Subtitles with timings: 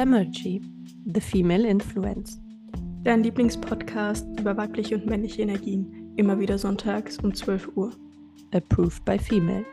[0.00, 0.62] Femergy,
[1.12, 2.40] The Female Influence.
[3.04, 6.14] Dein Lieblingspodcast über weibliche und männliche Energien.
[6.16, 7.90] Immer wieder sonntags um 12 Uhr.
[8.50, 9.66] Approved by Females.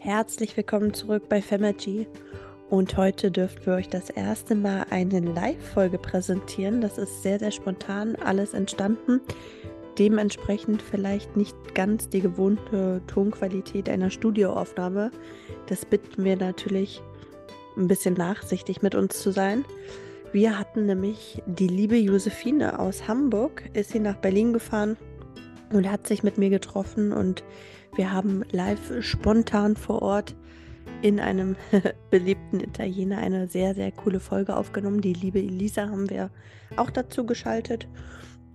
[0.00, 2.08] Herzlich willkommen zurück bei Femergy.
[2.68, 6.80] Und heute dürfen wir euch das erste Mal eine Live-Folge präsentieren.
[6.80, 9.20] Das ist sehr, sehr spontan alles entstanden.
[9.98, 15.10] Dementsprechend vielleicht nicht ganz die gewohnte Tonqualität einer Studioaufnahme.
[15.66, 17.02] Das bitten wir natürlich
[17.76, 19.64] ein bisschen nachsichtig mit uns zu sein.
[20.32, 24.96] Wir hatten nämlich die liebe Josephine aus Hamburg, ist sie nach Berlin gefahren
[25.72, 27.42] und hat sich mit mir getroffen und
[27.94, 30.36] wir haben live spontan vor Ort
[31.02, 31.56] in einem
[32.10, 35.00] beliebten Italiener eine sehr, sehr coole Folge aufgenommen.
[35.00, 36.30] Die liebe Elisa haben wir
[36.76, 37.88] auch dazu geschaltet.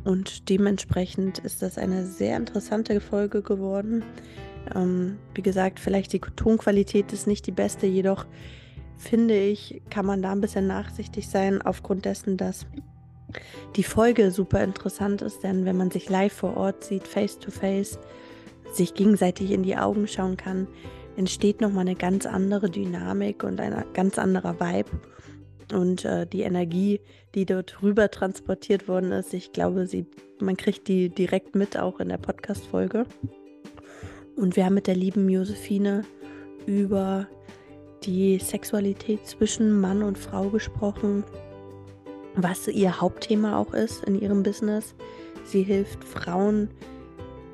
[0.04, 4.03] Und dementsprechend ist das eine sehr interessante Folge geworden.
[4.75, 8.25] Ähm, wie gesagt, vielleicht die Tonqualität ist nicht die beste, jedoch
[8.98, 12.67] finde ich, kann man da ein bisschen nachsichtig sein, aufgrund dessen, dass
[13.75, 17.50] die Folge super interessant ist, denn wenn man sich live vor Ort sieht, face to
[17.50, 17.97] face,
[18.73, 20.68] sich gegenseitig in die Augen schauen kann,
[21.18, 24.90] entsteht nochmal eine ganz andere Dynamik und ein ganz anderer Vibe.
[25.73, 27.00] Und äh, die Energie,
[27.36, 30.05] die dort rüber transportiert worden ist, ich glaube, sie,
[30.39, 33.05] man kriegt die direkt mit, auch in der Podcast-Folge.
[34.36, 36.03] Und wir haben mit der lieben Josephine
[36.66, 37.28] über
[38.03, 41.23] die Sexualität zwischen Mann und Frau gesprochen,
[42.35, 44.95] was ihr Hauptthema auch ist in ihrem Business.
[45.44, 46.69] Sie hilft Frauen,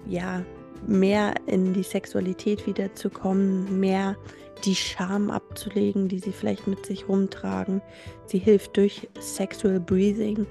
[0.07, 0.43] ja,
[0.85, 4.15] mehr in die Sexualität wiederzukommen, mehr
[4.63, 7.81] die Scham abzulegen, die sie vielleicht mit sich rumtragen.
[8.25, 10.45] Sie hilft durch Sexual Breathing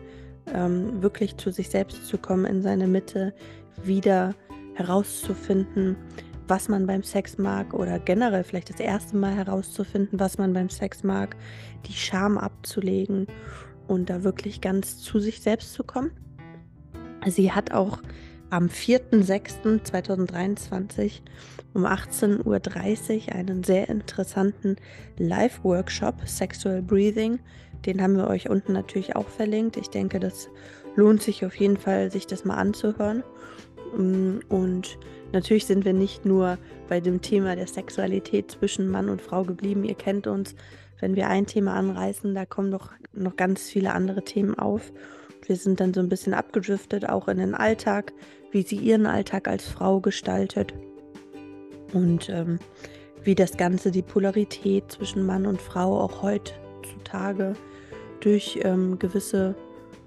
[0.53, 3.35] ähm, wirklich zu sich selbst zu kommen, in seine Mitte,
[3.83, 4.35] wieder
[4.75, 5.97] herauszufinden,
[6.48, 10.69] was man beim Sex mag oder generell vielleicht das erste Mal herauszufinden, was man beim
[10.69, 11.36] Sex mag,
[11.86, 13.27] die Scham abzulegen
[13.89, 16.11] und da wirklich ganz zu sich selbst zu kommen.
[17.27, 17.98] Sie hat auch
[18.56, 21.20] am 4.6.2023
[21.74, 24.77] um 18.30 Uhr einen sehr interessanten
[25.18, 27.39] Live-Workshop Sexual Breathing.
[27.84, 29.77] Den haben wir euch unten natürlich auch verlinkt.
[29.77, 30.48] Ich denke, das
[30.94, 33.22] lohnt sich auf jeden Fall, sich das mal anzuhören.
[33.92, 34.98] Und
[35.33, 36.56] natürlich sind wir nicht nur
[36.88, 39.84] bei dem Thema der Sexualität zwischen Mann und Frau geblieben.
[39.84, 40.55] Ihr kennt uns,
[40.98, 44.92] wenn wir ein Thema anreißen, da kommen doch noch ganz viele andere Themen auf.
[45.46, 48.12] Wir sind dann so ein bisschen abgedriftet, auch in den Alltag,
[48.51, 50.74] wie sie ihren Alltag als Frau gestaltet.
[51.92, 52.58] Und ähm,
[53.23, 57.55] wie das Ganze, die Polarität zwischen Mann und Frau auch heutzutage
[58.20, 59.55] durch ähm, gewisse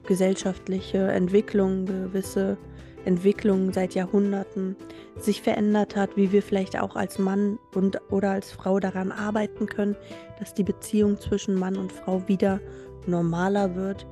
[0.05, 2.57] gesellschaftliche Entwicklungen, gewisse
[3.05, 4.75] Entwicklungen seit Jahrhunderten
[5.17, 9.67] sich verändert hat, wie wir vielleicht auch als Mann und oder als Frau daran arbeiten
[9.67, 9.95] können,
[10.39, 12.59] dass die Beziehung zwischen Mann und Frau wieder
[13.05, 14.05] normaler wird,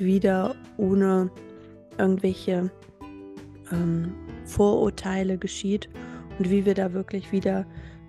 [0.00, 1.30] wieder ohne
[1.98, 2.70] irgendwelche
[3.70, 5.88] ähm, Vorurteile geschieht
[6.38, 7.66] und wie wir da wirklich wieder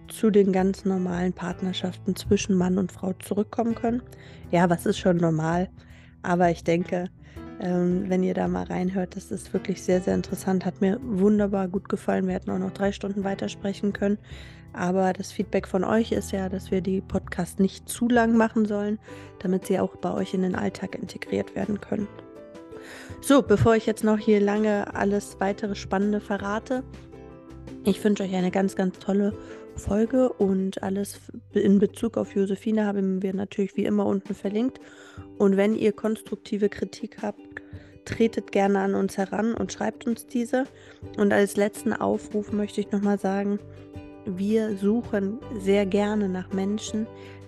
[0.07, 4.01] zu den ganz normalen Partnerschaften zwischen Mann und Frau zurückkommen können.
[4.51, 5.69] Ja, was ist schon normal?
[6.21, 7.09] Aber ich denke,
[7.61, 10.65] ähm, wenn ihr da mal reinhört, das ist wirklich sehr, sehr interessant.
[10.65, 12.27] Hat mir wunderbar gut gefallen.
[12.27, 14.17] Wir hätten auch noch drei Stunden weitersprechen können.
[14.73, 18.65] Aber das Feedback von euch ist ja, dass wir die Podcasts nicht zu lang machen
[18.65, 18.99] sollen,
[19.39, 22.07] damit sie auch bei euch in den Alltag integriert werden können.
[23.21, 26.83] So, bevor ich jetzt noch hier lange alles weitere Spannende verrate,
[27.83, 29.33] ich wünsche euch eine ganz, ganz tolle
[29.75, 31.19] Folge und alles
[31.53, 34.79] in Bezug auf Josephine haben wir natürlich wie immer unten verlinkt.
[35.37, 37.39] Und wenn ihr konstruktive Kritik habt,
[38.05, 40.65] tretet gerne an uns heran und schreibt uns diese.
[41.17, 43.59] Und als letzten Aufruf möchte ich nochmal sagen,
[44.25, 47.07] wir suchen sehr gerne nach Menschen,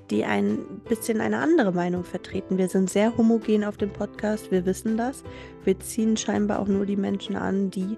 [0.09, 2.57] die ein bisschen eine andere Meinung vertreten.
[2.57, 5.23] Wir sind sehr homogen auf dem Podcast, wir wissen das.
[5.63, 7.97] Wir ziehen scheinbar auch nur die Menschen an, die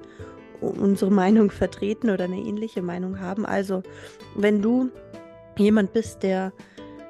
[0.61, 3.45] unsere Meinung vertreten oder eine ähnliche Meinung haben.
[3.45, 3.83] Also,
[4.35, 4.89] wenn du
[5.57, 6.53] jemand bist, der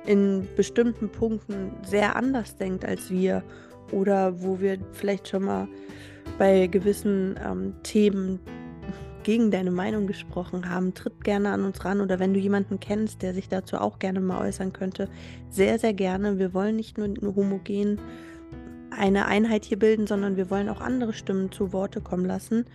[0.06, 3.44] in bestimmten Punkten sehr anders denkt als wir
[3.92, 5.68] oder wo wir vielleicht schon mal
[6.38, 8.40] bei gewissen ähm, Themen
[9.26, 13.24] gegen deine Meinung gesprochen haben, tritt gerne an uns ran oder wenn du jemanden kennst,
[13.24, 15.10] der sich dazu auch gerne mal äußern könnte,
[15.50, 16.38] sehr, sehr gerne.
[16.38, 18.00] Wir wollen nicht nur, homogen
[18.92, 22.66] eine Einheit hier bilden, sondern wir wollen auch andere Stimmen zu Worte kommen lassen.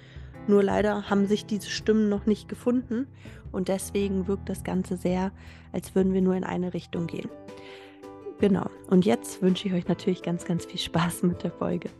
[0.48, 3.06] Nur leider haben sich diese Stimmen noch nicht gefunden
[3.52, 5.30] und deswegen wirkt das Ganze sehr,
[5.70, 7.30] als würden wir nur in eine Richtung gehen.
[8.40, 8.68] Genau.
[8.88, 11.90] Und jetzt wünsche ich euch natürlich ganz, ganz viel Spaß mit der Folge.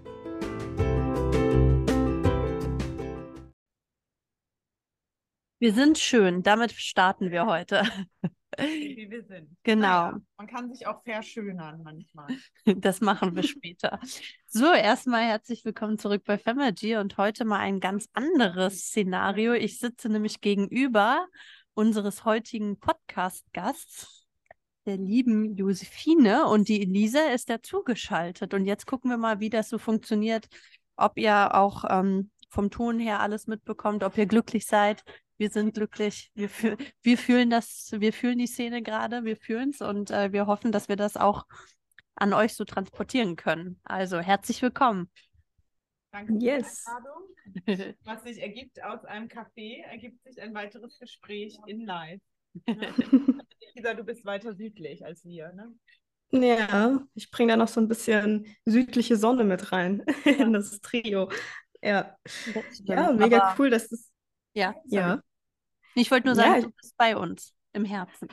[5.61, 6.43] Wir sind schön.
[6.43, 7.83] Damit starten wir heute.
[8.59, 9.55] Wie wir sind.
[9.63, 10.13] Genau.
[10.13, 12.29] Naja, man kann sich auch verschönern manchmal.
[12.81, 14.01] Das machen wir später.
[14.47, 19.53] So, erstmal herzlich willkommen zurück bei Femergy und heute mal ein ganz anderes Szenario.
[19.53, 21.27] Ich sitze nämlich gegenüber
[21.75, 24.27] unseres heutigen Podcast-Gasts,
[24.87, 28.55] der lieben Josephine und die Elisa ist dazugeschaltet.
[28.55, 30.49] Und jetzt gucken wir mal, wie das so funktioniert,
[30.97, 35.05] ob ihr auch ähm, vom Ton her alles mitbekommt, ob ihr glücklich seid,
[35.41, 39.71] wir sind glücklich, wir, fühl wir fühlen das, wir fühlen die Szene gerade, wir fühlen
[39.71, 41.47] es und äh, wir hoffen, dass wir das auch
[42.15, 43.81] an euch so transportieren können.
[43.83, 45.11] Also herzlich willkommen.
[46.13, 46.85] Danke yes.
[48.05, 52.21] Was sich ergibt aus einem Café, ergibt sich ein weiteres Gespräch in Live.
[53.75, 55.73] Lisa, du bist weiter südlich als wir, ne?
[56.33, 60.33] Ja, ich bringe da noch so ein bisschen südliche Sonne mit rein ja.
[60.33, 61.31] in das Trio.
[61.83, 62.17] Ja,
[62.85, 64.13] ja mega Aber, cool, dass das.
[64.53, 65.03] Ja, sorry.
[65.03, 65.23] ja.
[65.95, 68.29] Ich wollte nur sagen, ja, du bist bei uns im Herzen.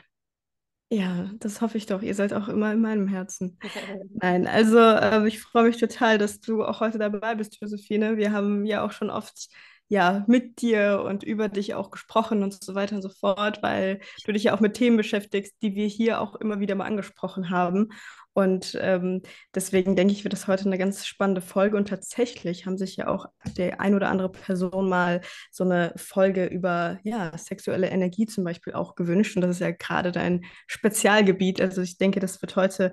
[0.90, 2.02] Ja, das hoffe ich doch.
[2.02, 3.60] Ihr seid auch immer in meinem Herzen.
[4.22, 8.16] Nein, also äh, ich freue mich total, dass du auch heute dabei bist, Josephine.
[8.16, 9.50] Wir haben ja auch schon oft
[9.90, 14.00] ja mit dir und über dich auch gesprochen und so weiter und so fort, weil
[14.26, 17.50] du dich ja auch mit Themen beschäftigst, die wir hier auch immer wieder mal angesprochen
[17.50, 17.90] haben.
[18.38, 19.24] Und ähm,
[19.56, 21.76] deswegen denke ich, wird das heute eine ganz spannende Folge.
[21.76, 23.26] Und tatsächlich haben sich ja auch
[23.58, 28.74] der ein oder andere Person mal so eine Folge über ja, sexuelle Energie zum Beispiel
[28.74, 29.36] auch gewünscht.
[29.36, 31.60] Und das ist ja gerade dein Spezialgebiet.
[31.60, 32.92] Also ich denke, das wird heute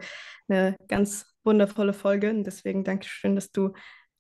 [0.49, 2.31] eine ganz wundervolle Folge.
[2.31, 3.75] Und deswegen danke schön, dass du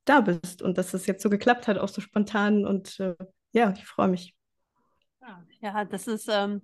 [0.04, 2.66] da bist und dass es jetzt so geklappt hat, auch so spontan.
[2.66, 3.14] Und äh,
[3.52, 4.34] ja, ich freue mich.
[5.62, 6.60] Ja, das ist, ähm,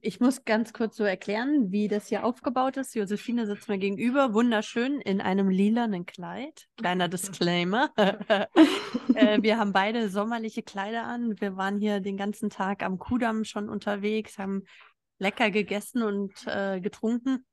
[0.00, 2.94] ich muss ganz kurz so erklären, wie das hier aufgebaut ist.
[2.94, 6.68] Josephine sitzt mir gegenüber, wunderschön in einem lilanen Kleid.
[6.76, 7.90] Kleiner Disclaimer.
[7.96, 11.40] äh, wir haben beide sommerliche Kleider an.
[11.40, 14.64] Wir waren hier den ganzen Tag am Kudamm schon unterwegs, haben
[15.18, 17.44] lecker gegessen und äh, getrunken.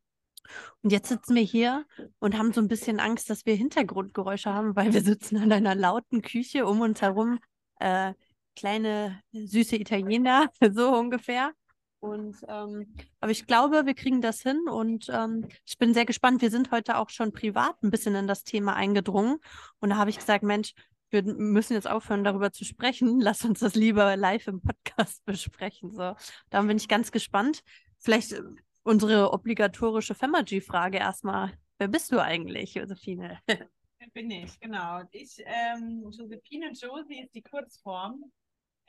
[0.81, 1.85] Und jetzt sitzen wir hier
[2.19, 5.75] und haben so ein bisschen Angst, dass wir Hintergrundgeräusche haben, weil wir sitzen in einer
[5.75, 7.39] lauten Küche um uns herum.
[7.79, 8.13] Äh,
[8.56, 11.53] kleine süße Italiener, so ungefähr.
[12.01, 16.42] Und ähm, aber ich glaube, wir kriegen das hin und ähm, ich bin sehr gespannt.
[16.42, 19.38] Wir sind heute auch schon privat ein bisschen in das Thema eingedrungen.
[19.80, 20.74] Und da habe ich gesagt, Mensch,
[21.12, 23.19] wir müssen jetzt aufhören, darüber zu sprechen.
[23.21, 25.94] Lass uns das lieber live im Podcast besprechen.
[25.94, 26.15] So,
[26.50, 27.62] da bin ich ganz gespannt.
[28.00, 28.42] Vielleicht äh,
[28.81, 31.53] unsere obligatorische Femergy-Frage erstmal.
[31.77, 33.39] Wer bist du eigentlich, Josephine?
[34.13, 35.03] Bin ich, genau.
[35.12, 38.31] Ich, ähm, Josephine Josie ist die Kurzform.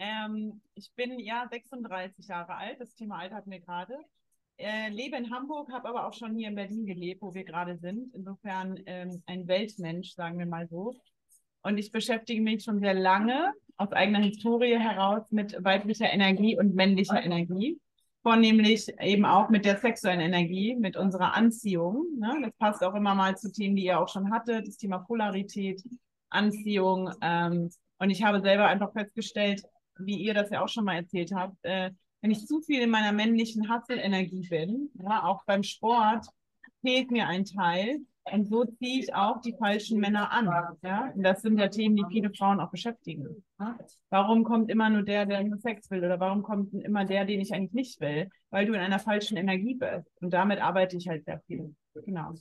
[0.03, 3.95] Ähm, ich bin ja 36 Jahre alt, das Thema Alter hatten wir gerade.
[4.59, 7.79] Äh, lebe in Hamburg, habe aber auch schon hier in Berlin gelebt, wo wir gerade
[7.79, 8.13] sind.
[8.13, 10.97] Insofern ähm, ein Weltmensch, sagen wir mal so.
[11.63, 16.75] Und ich beschäftige mich schon sehr lange aus eigener Historie heraus mit weiblicher Energie und
[16.75, 17.81] männlicher Energie.
[18.25, 22.07] Vornehmlich eben auch mit der sexuellen Energie, mit unserer Anziehung.
[22.19, 22.39] Ne?
[22.43, 25.81] Das passt auch immer mal zu Themen, die ihr auch schon hattet, das Thema Polarität,
[26.29, 27.13] Anziehung.
[27.21, 29.63] Ähm, und ich habe selber einfach festgestellt,
[29.99, 31.91] wie ihr das ja auch schon mal erzählt habt, äh,
[32.21, 36.27] wenn ich zu viel in meiner männlichen Hustle-Energie bin, ja, auch beim Sport,
[36.81, 37.99] fehlt mir ein Teil.
[38.25, 40.47] Und so ziehe ich auch die falschen Männer an.
[40.83, 41.11] Ja?
[41.13, 43.45] Und das sind ja Themen, die viele Frauen auch beschäftigen.
[44.11, 46.05] Warum kommt immer nur der, der nur Sex will?
[46.05, 48.29] Oder warum kommt immer der, den ich eigentlich nicht will?
[48.51, 50.09] Weil du in einer falschen Energie bist.
[50.21, 51.75] Und damit arbeite ich halt sehr viel.
[51.95, 52.35] Genau.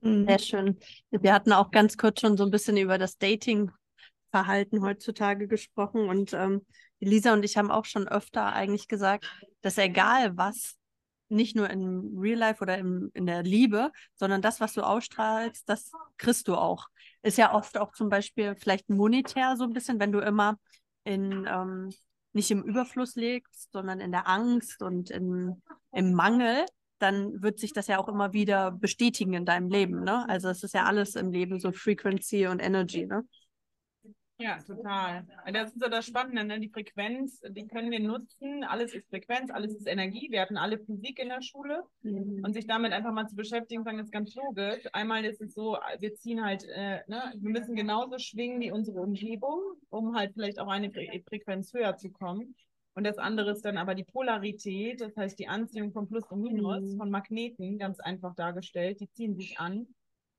[0.00, 0.78] Sehr schön.
[1.10, 3.70] Wir hatten auch ganz kurz schon so ein bisschen über das Dating
[4.30, 6.08] Verhalten heutzutage gesprochen.
[6.08, 6.66] Und ähm,
[7.00, 9.30] Lisa und ich haben auch schon öfter eigentlich gesagt,
[9.62, 10.76] dass egal was,
[11.30, 15.68] nicht nur im Real Life oder im, in der Liebe, sondern das, was du ausstrahlst,
[15.68, 16.86] das kriegst du auch.
[17.22, 20.58] Ist ja oft auch zum Beispiel vielleicht monetär so ein bisschen, wenn du immer
[21.04, 21.90] in ähm,
[22.32, 26.64] nicht im Überfluss lebst, sondern in der Angst und in, im Mangel,
[26.98, 30.02] dann wird sich das ja auch immer wieder bestätigen in deinem Leben.
[30.04, 30.28] Ne?
[30.28, 33.06] Also es ist ja alles im Leben so Frequency und Energy.
[33.06, 33.24] Ne?
[34.40, 35.26] Ja, total.
[35.52, 36.60] Das ist so das Spannende, ne?
[36.60, 38.62] die Frequenz, die können wir nutzen.
[38.62, 40.28] Alles ist Frequenz, alles ist Energie.
[40.30, 42.44] Wir hatten alle Physik in der Schule mhm.
[42.44, 44.84] und sich damit einfach mal zu beschäftigen, sagen, das ist ganz logisch.
[44.92, 47.32] Einmal ist es so, wir ziehen halt, äh, ne?
[47.36, 52.10] wir müssen genauso schwingen wie unsere Umgebung, um halt vielleicht auch eine Frequenz höher zu
[52.10, 52.54] kommen.
[52.94, 56.42] Und das andere ist dann aber die Polarität, das heißt die Anziehung von Plus und
[56.42, 56.96] Minus, mhm.
[56.96, 59.00] von Magneten, ganz einfach dargestellt.
[59.00, 59.88] Die ziehen sich an,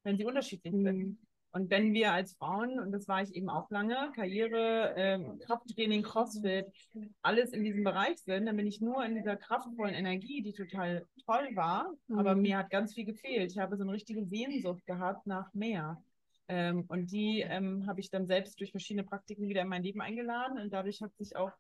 [0.04, 0.84] wenn sie unterschiedlich mhm.
[0.84, 1.18] sind.
[1.52, 6.04] Und wenn wir als Frauen, und das war ich eben auch lange, Karriere, ähm, Krafttraining,
[6.04, 6.68] Crossfit,
[7.24, 11.08] alles in diesem Bereich sind, dann bin ich nur in dieser kraftvollen Energie, die total
[11.26, 12.20] toll war, mhm.
[12.20, 13.52] aber mir hat ganz viel gefehlt.
[13.52, 16.02] Ich habe so eine richtige Sehnsucht gehabt nach mehr.
[16.48, 20.02] Ähm, und die ähm, habe ich dann selbst durch verschiedene Praktiken wieder in mein Leben
[20.02, 20.60] eingeladen.
[20.60, 21.52] Und dadurch hat sich auch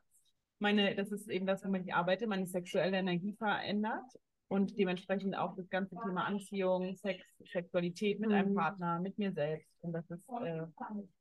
[0.60, 4.19] meine, das ist eben das, womit ich arbeite, meine sexuelle Energie verändert
[4.50, 8.56] und dementsprechend auch das ganze Thema Anziehung, Sex, Sexualität mit einem mhm.
[8.56, 9.72] Partner, mit mir selbst.
[9.82, 10.65] Und das ist äh,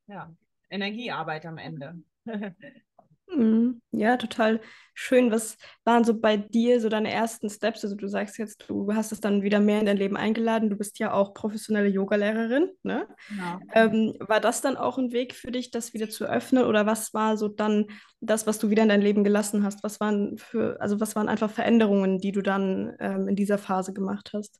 [0.06, 0.34] ja
[0.70, 2.02] Energiearbeit am Ende.
[3.30, 3.82] Mhm.
[3.92, 4.60] Ja, total
[4.94, 5.30] schön.
[5.30, 7.84] Was waren so bei dir so deine ersten Steps?
[7.84, 10.70] Also du sagst jetzt, du hast es dann wieder mehr in dein Leben eingeladen.
[10.70, 13.06] Du bist ja auch professionelle Yogalehrerin, ne?
[13.28, 13.58] Ja.
[13.74, 16.64] Ähm, war das dann auch ein Weg für dich, das wieder zu öffnen?
[16.64, 17.86] Oder was war so dann
[18.20, 19.82] das, was du wieder in dein Leben gelassen hast?
[19.84, 23.92] Was waren für, also was waren einfach Veränderungen, die du dann ähm, in dieser Phase
[23.92, 24.58] gemacht hast?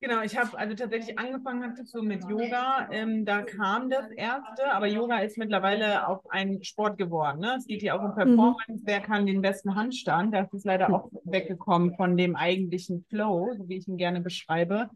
[0.00, 2.88] Genau, ich habe also tatsächlich angefangen hatte so mit Yoga.
[2.92, 7.40] Ähm, da kam das erste, aber Yoga ist mittlerweile auch ein Sport geworden.
[7.40, 7.56] Ne?
[7.58, 8.14] Es geht hier auch um mhm.
[8.14, 8.72] Performance.
[8.72, 8.82] Mhm.
[8.84, 10.32] Wer kann den besten Handstand?
[10.32, 14.88] Das ist leider auch weggekommen von dem eigentlichen Flow, so wie ich ihn gerne beschreibe.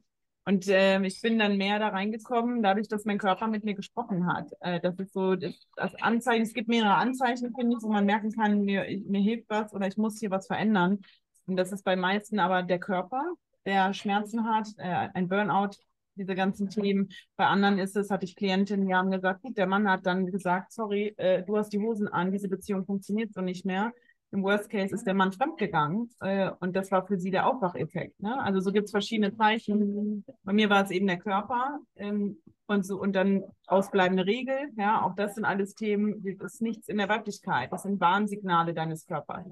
[0.44, 4.32] Und äh, ich bin dann mehr da reingekommen, dadurch, dass mein Körper mit mir gesprochen
[4.32, 4.50] hat.
[4.61, 6.42] Äh, das ist so das, das, Anzeichen.
[6.42, 9.88] Es gibt mehrere Anzeichen, finde ich, wo man merken kann, mir, mir hilft was oder
[9.88, 11.00] ich muss hier was verändern.
[11.47, 13.25] Und das ist bei meisten aber der Körper
[13.64, 15.76] der Schmerzen hat, äh, ein Burnout,
[16.16, 17.09] diese ganzen Themen.
[17.37, 20.26] Bei anderen ist es, hatte ich Klientinnen, die haben gesagt, gut, der Mann hat dann
[20.26, 23.92] gesagt, sorry, äh, du hast die Hosen an, diese Beziehung funktioniert so nicht mehr.
[24.31, 28.19] Im Worst Case ist der Mann fremdgegangen äh, und das war für sie der Aufwacheffekt.
[28.21, 28.40] Ne?
[28.42, 30.25] Also so gibt es verschiedene Zeichen.
[30.42, 34.71] Bei mir war es eben der Körper ähm, und so und dann ausbleibende Regel.
[34.78, 36.25] Ja, auch das sind alles Themen.
[36.38, 37.71] Das ist nichts in der Weiblichkeit.
[37.73, 39.45] Das sind Warnsignale deines Körpers.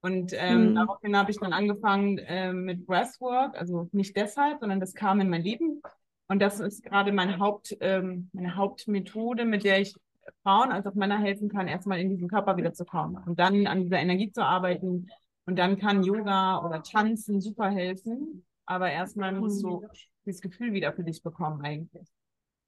[0.00, 0.74] Und ähm, mhm.
[0.76, 5.28] daraufhin habe ich dann angefangen äh, mit Breathwork, also nicht deshalb, sondern das kam in
[5.28, 5.82] mein Leben.
[6.28, 9.94] Und das ist gerade mein Haupt, ähm, meine Hauptmethode, mit der ich
[10.42, 13.66] Frauen als auch Männer helfen kann, erstmal in diesen Körper wieder zu kommen und dann
[13.66, 15.08] an dieser Energie zu arbeiten.
[15.46, 18.44] Und dann kann Yoga oder Tanzen super helfen.
[18.66, 19.88] Aber erstmal musst du mhm.
[20.26, 22.06] dieses Gefühl wieder für dich bekommen eigentlich.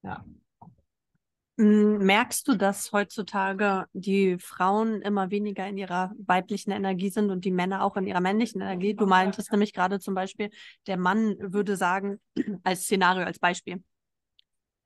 [0.02, 0.24] Ja.
[1.58, 7.44] Hm, merkst du, dass heutzutage die Frauen immer weniger in ihrer weiblichen Energie sind und
[7.44, 8.94] die Männer auch in ihrer männlichen Energie?
[8.94, 10.50] Du meintest nämlich gerade zum Beispiel,
[10.86, 12.20] der Mann würde sagen,
[12.64, 13.82] als Szenario, als Beispiel,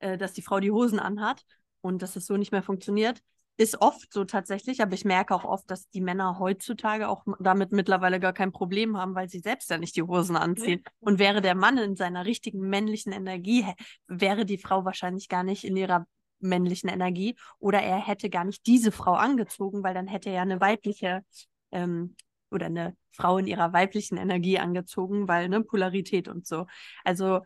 [0.01, 1.45] äh, dass die Frau die Hosen anhat
[1.81, 3.21] und dass es so nicht mehr funktioniert.
[3.57, 7.71] Ist oft so tatsächlich, aber ich merke auch oft, dass die Männer heutzutage auch damit
[7.71, 10.83] mittlerweile gar kein Problem haben, weil sie selbst ja nicht die Hosen anziehen.
[10.99, 13.65] Und wäre der Mann in seiner richtigen männlichen Energie,
[14.09, 16.05] wäre die Frau wahrscheinlich gar nicht in ihrer
[16.41, 20.43] männlichen Energie oder er hätte gar nicht diese Frau angezogen, weil dann hätte er ja
[20.43, 21.25] eine weibliche
[21.73, 22.17] ähm,
[22.51, 26.67] oder eine Frau in ihrer weiblichen Energie angezogen, weil ne Polarität und so.
[27.05, 27.43] Also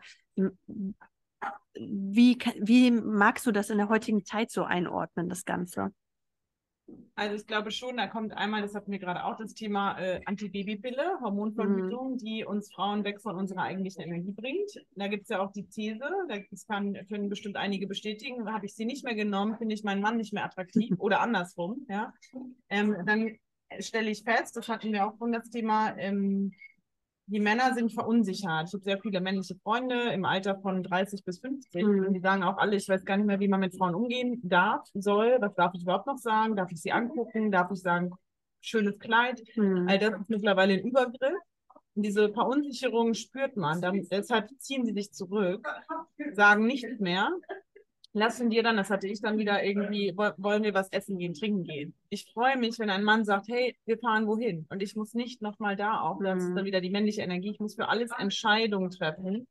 [1.73, 5.93] wie, wie magst du das in der heutigen Zeit so einordnen, das Ganze?
[7.15, 10.21] Also ich glaube schon, da kommt einmal, das hatten wir gerade auch, das Thema äh,
[10.25, 12.17] Antibabypille, Hormonverhütung, mhm.
[12.17, 14.71] die uns Frauen weg von unserer eigentlichen Energie bringt.
[14.95, 15.99] Da gibt es ja auch die These,
[16.49, 20.01] das kann, können bestimmt einige bestätigen, habe ich sie nicht mehr genommen, finde ich meinen
[20.01, 21.85] Mann nicht mehr attraktiv oder andersrum.
[21.89, 22.13] Ja?
[22.69, 23.35] Ähm, dann
[23.79, 26.53] stelle ich fest, das hatten wir auch schon das Thema, ähm,
[27.29, 28.67] die Männer sind verunsichert.
[28.67, 32.13] Ich habe sehr viele männliche Freunde im Alter von 30 bis 50 mhm.
[32.13, 34.87] die sagen auch alle, ich weiß gar nicht mehr, wie man mit Frauen umgehen darf,
[34.93, 35.37] soll.
[35.39, 36.55] Was darf ich überhaupt noch sagen?
[36.55, 37.51] Darf ich sie angucken?
[37.51, 38.11] Darf ich sagen,
[38.61, 39.41] schönes Kleid?
[39.55, 39.87] Mhm.
[39.87, 41.37] All das ist mittlerweile ein Übergriff.
[41.95, 43.81] Und diese Verunsicherung spürt man.
[43.81, 45.67] Dann, deshalb ziehen sie sich zurück,
[46.33, 47.29] sagen nichts mehr
[48.13, 51.63] lassen dir dann, das hatte ich dann wieder irgendwie, wollen wir was essen gehen, trinken
[51.63, 51.93] gehen.
[52.09, 54.65] Ich freue mich, wenn ein Mann sagt, hey, wir fahren wohin.
[54.69, 56.65] Und ich muss nicht nochmal da auch, das ist dann mhm.
[56.65, 59.47] wieder die männliche Energie, ich muss für alles Entscheidungen treffen.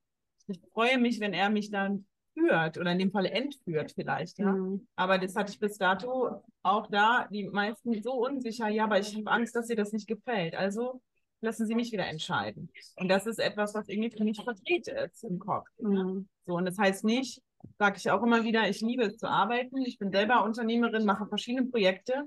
[0.49, 4.53] Ich freue mich, wenn er mich dann führt oder in dem Fall entführt vielleicht, ja.
[4.53, 4.87] Mhm.
[4.97, 9.15] Aber das hatte ich bis dato auch da, die meisten so unsicher, ja, aber ich
[9.17, 10.55] habe Angst, dass ihr das nicht gefällt.
[10.55, 11.01] Also
[11.41, 12.71] lassen Sie mich wieder entscheiden.
[12.97, 15.69] Und das ist etwas, was irgendwie für mich verdreht ist im Kopf.
[15.79, 16.29] Mhm.
[16.47, 17.41] So, und das heißt nicht,
[17.79, 19.83] sage ich auch immer wieder, ich liebe es zu arbeiten.
[19.83, 22.25] Ich bin selber Unternehmerin, mache verschiedene Projekte.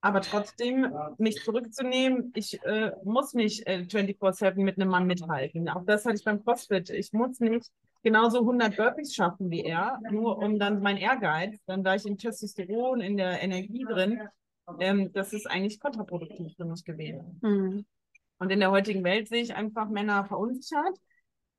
[0.00, 5.68] Aber trotzdem, mich zurückzunehmen, ich äh, muss nicht äh, 24-7 mit einem Mann mithalten.
[5.68, 6.90] Auch das hatte ich beim CrossFit.
[6.90, 7.70] Ich muss nicht
[8.02, 12.18] genauso 100 Burpees schaffen wie er, nur um dann mein Ehrgeiz, dann da ich im
[12.18, 14.20] Testosteron, in der Energie drin,
[14.78, 17.40] ähm, das ist eigentlich kontraproduktiv für mich gewesen.
[17.42, 17.86] Mhm.
[18.38, 20.96] Und in der heutigen Welt sehe ich einfach Männer verunsichert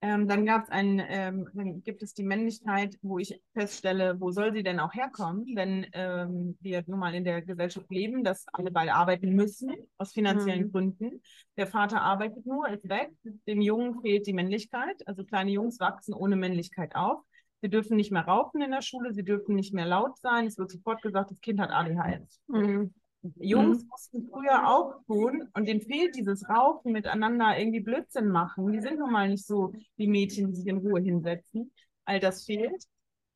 [0.01, 4.31] ähm, dann gab es ein, ähm, dann gibt es die Männlichkeit, wo ich feststelle, wo
[4.31, 5.55] soll sie denn auch herkommen?
[5.55, 10.13] Denn ähm, wir nun mal in der Gesellschaft leben, dass alle beide arbeiten müssen, aus
[10.13, 10.71] finanziellen mhm.
[10.71, 11.21] Gründen.
[11.57, 13.11] Der Vater arbeitet nur, ist weg.
[13.47, 15.07] Dem Jungen fehlt die Männlichkeit.
[15.07, 17.23] Also kleine Jungs wachsen ohne Männlichkeit auf.
[17.61, 20.45] Sie dürfen nicht mehr rauchen in der Schule, sie dürfen nicht mehr laut sein.
[20.45, 22.39] Es wird sofort gesagt, das Kind hat ADHS.
[22.47, 22.93] Mhm.
[23.39, 23.89] Jungs mhm.
[23.89, 28.71] mussten früher auch tun und denen fehlt dieses Rauchen miteinander irgendwie Blödsinn machen.
[28.71, 31.71] Die sind nun mal nicht so wie Mädchen, die sich in Ruhe hinsetzen.
[32.05, 32.85] All das fehlt.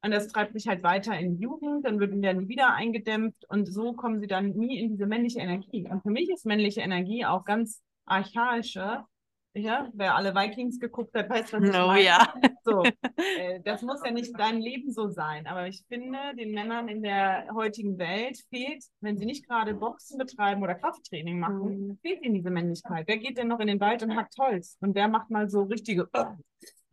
[0.03, 3.71] Und das treibt sich halt weiter in die Jugend, dann werden die wieder eingedämpft und
[3.71, 5.87] so kommen sie dann nie in diese männliche Energie.
[5.87, 9.05] Und für mich ist männliche Energie auch ganz archaische.
[9.53, 12.03] Ja, wer alle Vikings geguckt hat, weiß, was ich Oh meine.
[12.03, 12.33] ja.
[12.63, 12.83] So,
[13.37, 17.03] äh, das muss ja nicht dein Leben so sein, aber ich finde, den Männern in
[17.03, 22.35] der heutigen Welt fehlt, wenn sie nicht gerade Boxen betreiben oder Krafttraining machen, fehlt ihnen
[22.35, 23.07] diese Männlichkeit.
[23.07, 24.77] Wer geht denn noch in den Wald und hackt Holz?
[24.79, 26.07] Und wer macht mal so richtige,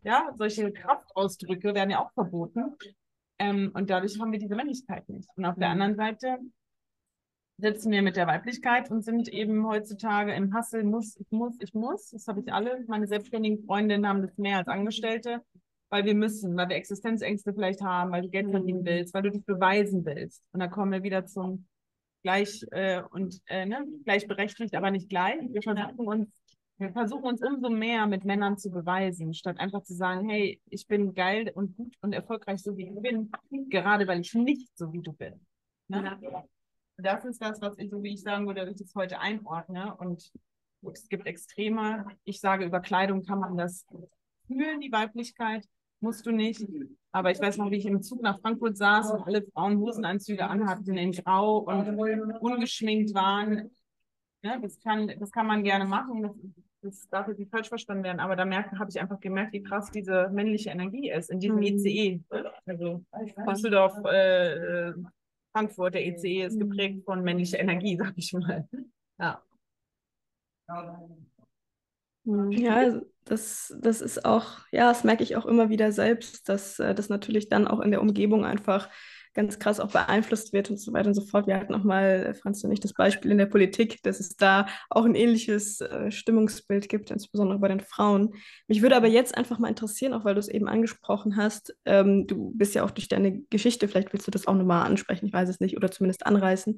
[0.02, 2.74] ja, solche Kraftausdrücke werden ja auch verboten.
[3.38, 5.28] Ähm, und dadurch haben wir diese Männlichkeit nicht.
[5.36, 6.38] Und auf der anderen Seite
[7.58, 11.74] sitzen wir mit der Weiblichkeit und sind eben heutzutage im Hassel, muss, ich muss, ich
[11.74, 12.10] muss.
[12.10, 12.84] Das habe ich alle.
[12.86, 15.42] Meine selbstständigen Freundinnen haben das mehr als Angestellte,
[15.90, 19.32] weil wir müssen, weil wir Existenzängste vielleicht haben, weil du Geld verdienen willst, weil du
[19.32, 20.44] dich beweisen willst.
[20.52, 21.66] Und da kommen wir wieder zum
[22.22, 25.40] gleich äh, und äh, ne, gleichberechtigt, aber nicht gleich.
[25.50, 26.28] Wir versuchen uns,
[26.78, 30.86] wir versuchen uns umso mehr mit Männern zu beweisen, statt einfach zu sagen, hey, ich
[30.86, 33.32] bin geil und gut und erfolgreich, so wie ich bin,
[33.68, 35.40] gerade weil ich nicht so wie du bin.
[35.88, 36.18] Ne?
[37.00, 39.94] Das ist das, was ich, so wie ich sagen würde, dass ich das heute einordne.
[39.96, 40.32] Und
[40.82, 42.06] gut, es gibt Extreme.
[42.24, 43.86] Ich sage, über Kleidung kann man das
[44.46, 45.64] fühlen, die Weiblichkeit.
[46.00, 46.64] Musst du nicht.
[47.12, 50.46] Aber ich weiß noch, wie ich im Zug nach Frankfurt saß und alle Frauen Hosenanzüge
[50.46, 51.98] anhatten in Grau und
[52.40, 53.70] ungeschminkt waren.
[54.42, 56.22] Ja, das, kann, das kann man gerne machen.
[56.22, 56.36] Das,
[56.82, 58.20] das darf jetzt nicht falsch verstanden werden.
[58.20, 61.62] Aber da habe ich einfach gemerkt, wie krass diese männliche Energie ist in diesem Mhm.
[61.62, 62.20] ICE.
[62.66, 63.04] Also
[63.48, 64.92] Düsseldorf, äh,
[65.52, 68.68] Frankfurt, der ICE ist geprägt von männlicher Energie, sag ich mal.
[69.18, 69.42] Ja.
[72.50, 76.94] Ja, das, das ist auch, ja, das merke ich auch immer wieder selbst, dass äh,
[76.94, 78.90] das natürlich dann auch in der Umgebung einfach
[79.38, 81.46] ganz krass auch beeinflusst wird und so weiter und so fort.
[81.46, 84.34] Wir hatten auch mal, äh, Franz und ich, das Beispiel in der Politik, dass es
[84.34, 88.34] da auch ein ähnliches äh, Stimmungsbild gibt, insbesondere bei den Frauen.
[88.66, 92.26] Mich würde aber jetzt einfach mal interessieren, auch weil du es eben angesprochen hast, ähm,
[92.26, 95.32] du bist ja auch durch deine Geschichte, vielleicht willst du das auch nochmal ansprechen, ich
[95.32, 96.76] weiß es nicht, oder zumindest anreißen,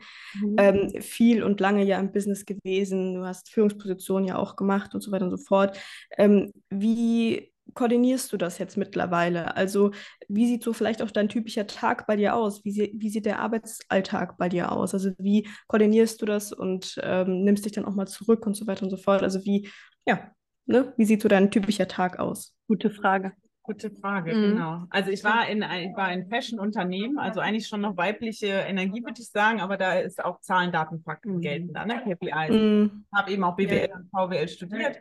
[0.58, 5.00] ähm, viel und lange ja im Business gewesen, du hast Führungspositionen ja auch gemacht und
[5.00, 5.78] so weiter und so fort.
[6.18, 9.56] Ähm, wie koordinierst du das jetzt mittlerweile?
[9.56, 9.92] Also
[10.28, 12.64] wie sieht so vielleicht auch dein typischer Tag bei dir aus?
[12.64, 14.94] Wie, sie, wie sieht der Arbeitsalltag bei dir aus?
[14.94, 18.66] Also wie koordinierst du das und ähm, nimmst dich dann auch mal zurück und so
[18.66, 19.22] weiter und so fort?
[19.22, 19.68] Also wie,
[20.06, 20.30] ja,
[20.66, 20.92] ne?
[20.96, 22.54] Wie sieht so dein typischer Tag aus?
[22.66, 23.32] Gute Frage.
[23.62, 24.42] Gute Frage, Mhm.
[24.54, 24.84] genau.
[24.90, 29.04] Also ich war in ein, ich war in Fashion-Unternehmen, also eigentlich schon noch weibliche Energie,
[29.04, 31.40] würde ich sagen, aber da ist auch Zahlen, Daten, Fakten Mhm.
[31.40, 32.02] gelten da, ne?
[32.02, 32.50] KPIs.
[32.56, 34.96] Mm, habe eben auch BWL und VWL studiert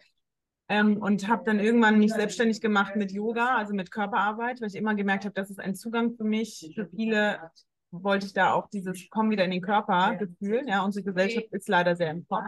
[0.69, 4.75] ähm, und habe dann irgendwann mich selbstständig gemacht mit Yoga, also mit Körperarbeit, weil ich
[4.75, 6.71] immer gemerkt habe, das ist ein Zugang für mich.
[6.75, 7.51] Für viele
[7.91, 10.63] wollte ich da auch dieses Komm wieder in den Körper Gefühl.
[10.67, 12.45] Ja, unsere Gesellschaft ist leider sehr im Kopf.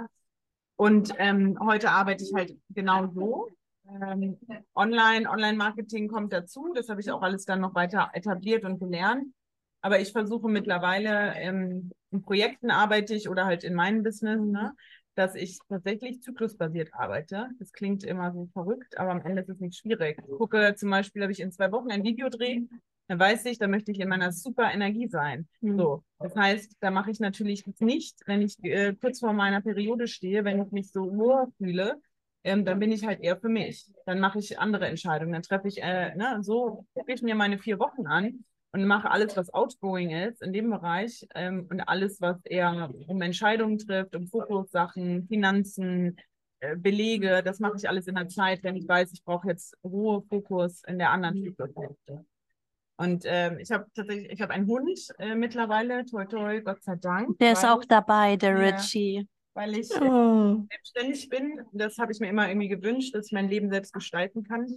[0.75, 3.49] Und ähm, heute arbeite ich halt genau so.
[3.87, 4.37] Ähm,
[4.75, 6.71] Online, Online-Marketing kommt dazu.
[6.75, 9.33] Das habe ich auch alles dann noch weiter etabliert und gelernt.
[9.81, 14.73] Aber ich versuche mittlerweile, ähm, in Projekten arbeite ich oder halt in meinem Business, ne,
[15.15, 17.49] dass ich tatsächlich zyklusbasiert arbeite.
[17.59, 20.19] Das klingt immer so verrückt, aber am Ende ist es nicht schwierig.
[20.19, 22.69] Ich gucke zum Beispiel, habe ich in zwei Wochen ein Video drehen,
[23.07, 25.47] dann weiß ich, da möchte ich in meiner super Energie sein.
[25.59, 30.07] So, das heißt, da mache ich natürlich nicht, wenn ich äh, kurz vor meiner Periode
[30.07, 32.01] stehe, wenn ich mich so wohl fühle,
[32.43, 33.91] ähm, dann bin ich halt eher für mich.
[34.05, 35.33] Dann mache ich andere Entscheidungen.
[35.33, 39.11] Dann treffe ich, äh, ne, so gucke ich mir meine vier Wochen an und mache
[39.11, 44.15] alles, was outgoing ist in dem Bereich ähm, und alles, was eher um Entscheidungen trifft,
[44.15, 46.17] um Fokussachen, Finanzen,
[46.61, 49.75] äh, Belege, das mache ich alles in der Zeit, wenn ich weiß, ich brauche jetzt
[49.83, 52.25] Ruhe, Fokus in der anderen Zyklushälfte.
[52.97, 56.95] Und ähm, ich habe tatsächlich, ich habe einen Hund äh, mittlerweile, toi toi, Gott sei
[56.95, 57.37] Dank.
[57.39, 58.59] Der ist auch dabei, der.
[58.59, 59.27] Richie.
[59.53, 60.63] Weil ich oh.
[60.69, 61.61] selbstständig bin.
[61.73, 64.67] Das habe ich mir immer irgendwie gewünscht, dass ich mein Leben selbst gestalten kann.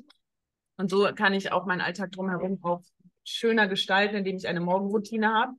[0.79, 2.83] Und so kann ich auch meinen Alltag drumherum auch
[3.25, 5.53] schöner gestalten, indem ich eine Morgenroutine habe.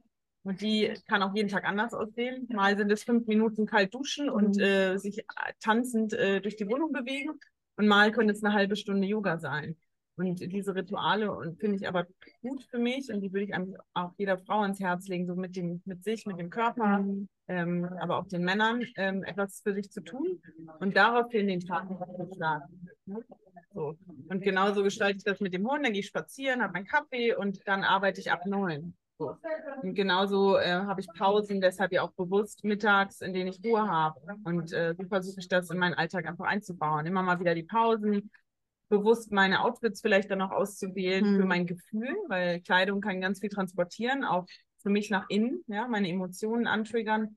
[0.44, 2.48] Und die kann auch jeden Tag anders aussehen.
[2.54, 5.26] Mal sind es fünf Minuten kalt duschen und äh, sich
[5.60, 7.40] tanzend äh, durch die Wohnung bewegen.
[7.78, 9.76] Und mal könnte es eine halbe Stunde Yoga sein.
[10.18, 12.06] Und diese Rituale und finde ich aber
[12.42, 15.36] gut für mich und die würde ich eigentlich auch jeder Frau ans Herz legen, so
[15.36, 17.04] mit dem, mit sich, mit dem Körper,
[17.50, 20.42] ähm, aber auch den Männern, ähm, etwas für sich zu tun
[20.80, 22.88] und daraufhin den Tag zu starten.
[23.76, 23.98] So.
[24.30, 27.36] Und genauso gestalte ich das mit dem Hund, dann gehe ich spazieren, habe meinen Kaffee
[27.36, 28.96] und dann arbeite ich ab neun.
[29.18, 29.38] So.
[29.82, 33.88] Und genauso äh, habe ich Pausen, deshalb ja auch bewusst mittags, in denen ich Ruhe
[33.88, 34.20] habe.
[34.46, 37.06] Und äh, so versuche ich das in meinen Alltag einfach einzubauen.
[37.06, 38.32] Immer mal wieder die Pausen,
[38.90, 41.40] bewusst meine Outfits vielleicht dann auch auszuwählen Mhm.
[41.40, 44.46] für mein Gefühl, weil Kleidung kann ganz viel transportieren, auch
[44.80, 47.36] für mich nach innen, ja, meine Emotionen antriggern,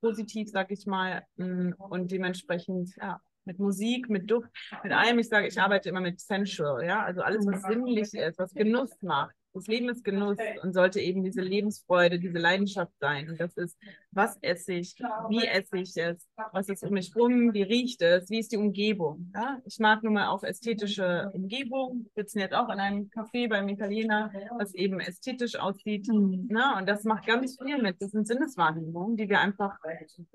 [0.00, 4.48] positiv, sag ich mal, mm, und dementsprechend, ja, mit Musik, mit Duft,
[4.82, 5.18] mit allem.
[5.18, 8.90] Ich sage, ich arbeite immer mit Sensual, ja, also alles, was sinnlich ist, was Genuss
[9.02, 9.34] macht.
[9.52, 13.30] Das Leben ist Genuss und sollte eben diese Lebensfreude, diese Leidenschaft sein.
[13.30, 13.76] Und das ist,
[14.12, 14.94] was esse ich,
[15.28, 18.56] wie esse ich es, was ist um mich rum, wie riecht es, wie ist die
[18.58, 19.32] Umgebung.
[19.34, 19.60] Ja?
[19.64, 22.06] Ich mag nun mal auch ästhetische Umgebung.
[22.14, 26.06] Wir sitzen jetzt auch in einem Café beim Italiener, was eben ästhetisch aussieht.
[26.08, 26.46] Mhm.
[26.48, 26.64] Ne?
[26.78, 28.00] Und das macht ganz viel mit.
[28.00, 29.78] Das sind Sinneswahrnehmungen, die wir einfach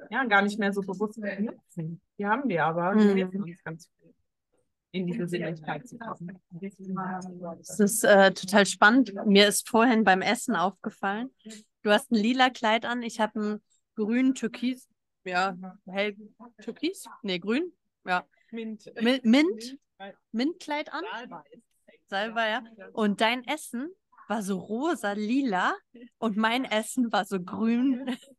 [0.09, 2.01] ja, gar nicht mehr so bewusst nutzen.
[2.17, 3.43] Die haben wir aber, die mhm.
[3.43, 4.04] uns ganz viel
[4.95, 6.39] in diese Sinnlichkeit zu kommen.
[6.49, 9.13] Das ist äh, total spannend.
[9.25, 11.29] Mir ist vorhin beim Essen aufgefallen,
[11.81, 13.63] du hast ein lila Kleid an, ich habe ein
[13.95, 14.87] grün Türkis,
[15.25, 16.15] ja, hell
[16.61, 17.05] Türkis?
[17.23, 17.73] Nee, grün,
[18.05, 18.25] ja.
[18.51, 18.89] Mint.
[19.01, 19.77] Mint, Mint,
[20.31, 21.03] Mintkleid an.
[22.07, 22.63] Salbei, ja.
[22.93, 23.89] Und dein Essen
[24.27, 25.73] war so rosa, lila
[26.19, 28.05] und mein Essen war so grün,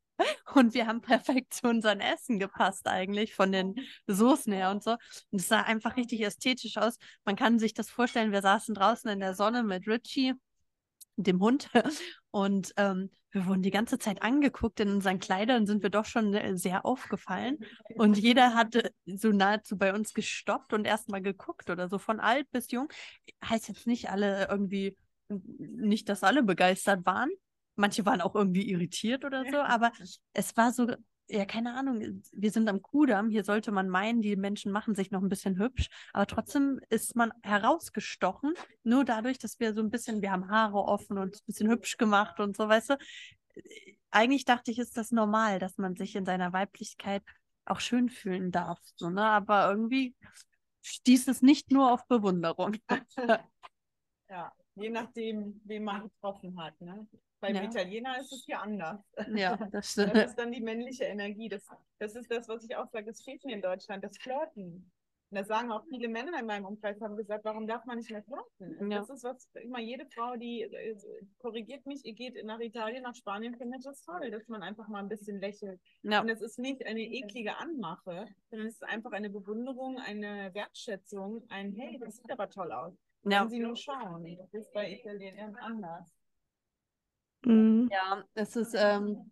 [0.55, 3.75] und wir haben perfekt zu unserem Essen gepasst eigentlich, von den
[4.07, 4.93] Soßen her und so.
[5.31, 6.99] Und es sah einfach richtig ästhetisch aus.
[7.25, 10.35] Man kann sich das vorstellen, wir saßen draußen in der Sonne mit Richie,
[11.17, 11.71] dem Hund,
[12.31, 14.81] und ähm, wir wurden die ganze Zeit angeguckt.
[14.81, 17.59] In unseren Kleidern sind wir doch schon sehr aufgefallen.
[17.97, 22.51] Und jeder hatte so nahezu bei uns gestoppt und erstmal geguckt oder so, von alt
[22.51, 22.89] bis jung.
[23.45, 24.97] Heißt jetzt nicht alle irgendwie,
[25.29, 27.29] nicht, dass alle begeistert waren,
[27.77, 29.93] Manche waren auch irgendwie irritiert oder so, aber
[30.33, 30.89] es war so,
[31.29, 35.11] ja, keine Ahnung, wir sind am Kudamm, hier sollte man meinen, die Menschen machen sich
[35.11, 39.91] noch ein bisschen hübsch, aber trotzdem ist man herausgestochen, nur dadurch, dass wir so ein
[39.91, 42.97] bisschen, wir haben Haare offen und ein bisschen hübsch gemacht und so, weißt du.
[44.11, 47.23] Eigentlich dachte ich, ist das normal, dass man sich in seiner Weiblichkeit
[47.65, 49.25] auch schön fühlen darf, so, ne?
[49.25, 50.15] Aber irgendwie
[50.83, 52.77] stieß es nicht nur auf Bewunderung.
[54.29, 57.07] ja, je nachdem, wen man getroffen hat, ne?
[57.41, 57.65] Beim ja.
[57.65, 59.01] Italiener ist es hier anders.
[59.35, 60.15] Ja, das stimmt.
[60.15, 61.49] Das ist dann die männliche Energie.
[61.49, 61.67] Das,
[61.99, 64.91] das ist das, was ich auch sage, es fehlt mir in Deutschland, das Flirten.
[65.31, 68.11] Und das sagen auch viele Männer in meinem Umkreis, haben gesagt, warum darf man nicht
[68.11, 68.91] mehr flirten?
[68.91, 69.01] Ja.
[69.01, 70.97] Das ist was, immer jede Frau, die äh,
[71.39, 75.01] korrigiert mich, ihr geht nach Italien, nach Spanien, findet das toll, dass man einfach mal
[75.01, 75.81] ein bisschen lächelt.
[76.03, 76.21] Ja.
[76.21, 81.43] Und es ist nicht eine eklige Anmache, sondern es ist einfach eine Bewunderung, eine Wertschätzung,
[81.49, 82.95] ein Hey, das sieht aber toll aus.
[83.25, 83.43] Ja.
[83.43, 86.16] Wenn Sie nur schauen, das ist bei Italienern anders.
[87.47, 87.89] Mhm.
[87.93, 89.31] Ja, es ist, ähm,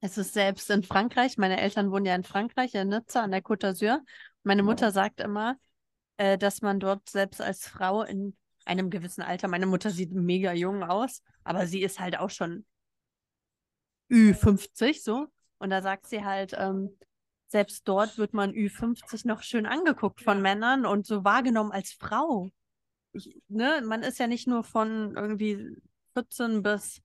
[0.00, 3.42] es ist selbst in Frankreich, meine Eltern wohnen ja in Frankreich, in Nizza an der
[3.42, 4.00] Côte d'Azur.
[4.42, 5.56] Meine Mutter sagt immer,
[6.16, 10.52] äh, dass man dort selbst als Frau in einem gewissen Alter, meine Mutter sieht mega
[10.52, 12.64] jung aus, aber sie ist halt auch schon
[14.10, 15.28] Ü50 so.
[15.58, 16.96] Und da sagt sie halt, ähm,
[17.48, 22.50] selbst dort wird man Ü50 noch schön angeguckt von Männern und so wahrgenommen als Frau.
[23.12, 25.76] Ich, ne, man ist ja nicht nur von irgendwie
[26.14, 27.02] 14 bis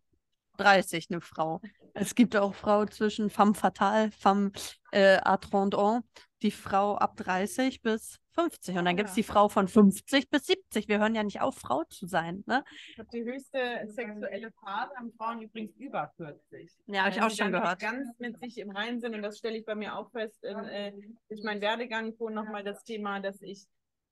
[0.57, 1.61] 30 eine Frau.
[1.93, 4.51] Es gibt auch Frau zwischen femme fatale, femme
[4.91, 6.03] äh, à 30 ans,
[6.41, 8.77] die Frau ab 30 bis 50.
[8.77, 10.87] Und dann gibt es die Frau von 50 bis 70.
[10.87, 12.43] Wir hören ja nicht auf, Frau zu sein.
[12.45, 12.63] Ne?
[13.13, 16.71] Die höchste sexuelle Phase haben Frauen übrigens über 40.
[16.87, 17.79] Ja, habe ich auch schon gehört.
[17.79, 19.15] Ganz mit sich im Reinen sind.
[19.15, 20.93] Und das stelle ich bei mir auch fest, in, äh,
[21.29, 23.65] durch meinen Werdegang vorhin nochmal das Thema, dass ich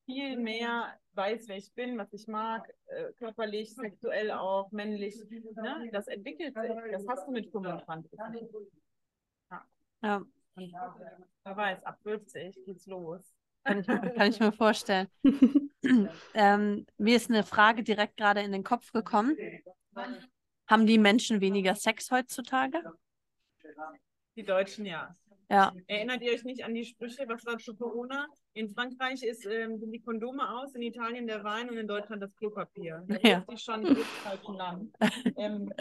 [0.06, 5.16] viel mehr weiß, wer ich bin, was ich mag, äh, körperlich, sexuell auch, männlich.
[5.30, 5.90] Ne?
[5.92, 6.72] Das entwickelt sich.
[6.92, 8.20] Das hast du mit 25.
[9.52, 9.66] Ja.
[10.02, 10.26] ja.
[10.56, 13.36] wer weiß, ab 50 geht's los.
[13.64, 15.08] Kann ich, kann ich mir vorstellen.
[16.34, 19.38] ähm, mir ist eine Frage direkt gerade in den Kopf gekommen.
[20.68, 22.82] Haben die Menschen weniger Sex heutzutage?
[24.36, 25.16] Die Deutschen ja.
[25.54, 25.72] Ja.
[25.86, 28.28] Erinnert ihr euch nicht an die Sprüche, was war zu Corona?
[28.54, 32.24] In Frankreich ist, ähm, sind die Kondome aus, in Italien der Wein und in Deutschland
[32.24, 33.04] das Klopapier.
[33.08, 33.46] Da ja.
[33.54, 34.92] ist schon im falschen Land.
[35.38, 35.72] Ähm,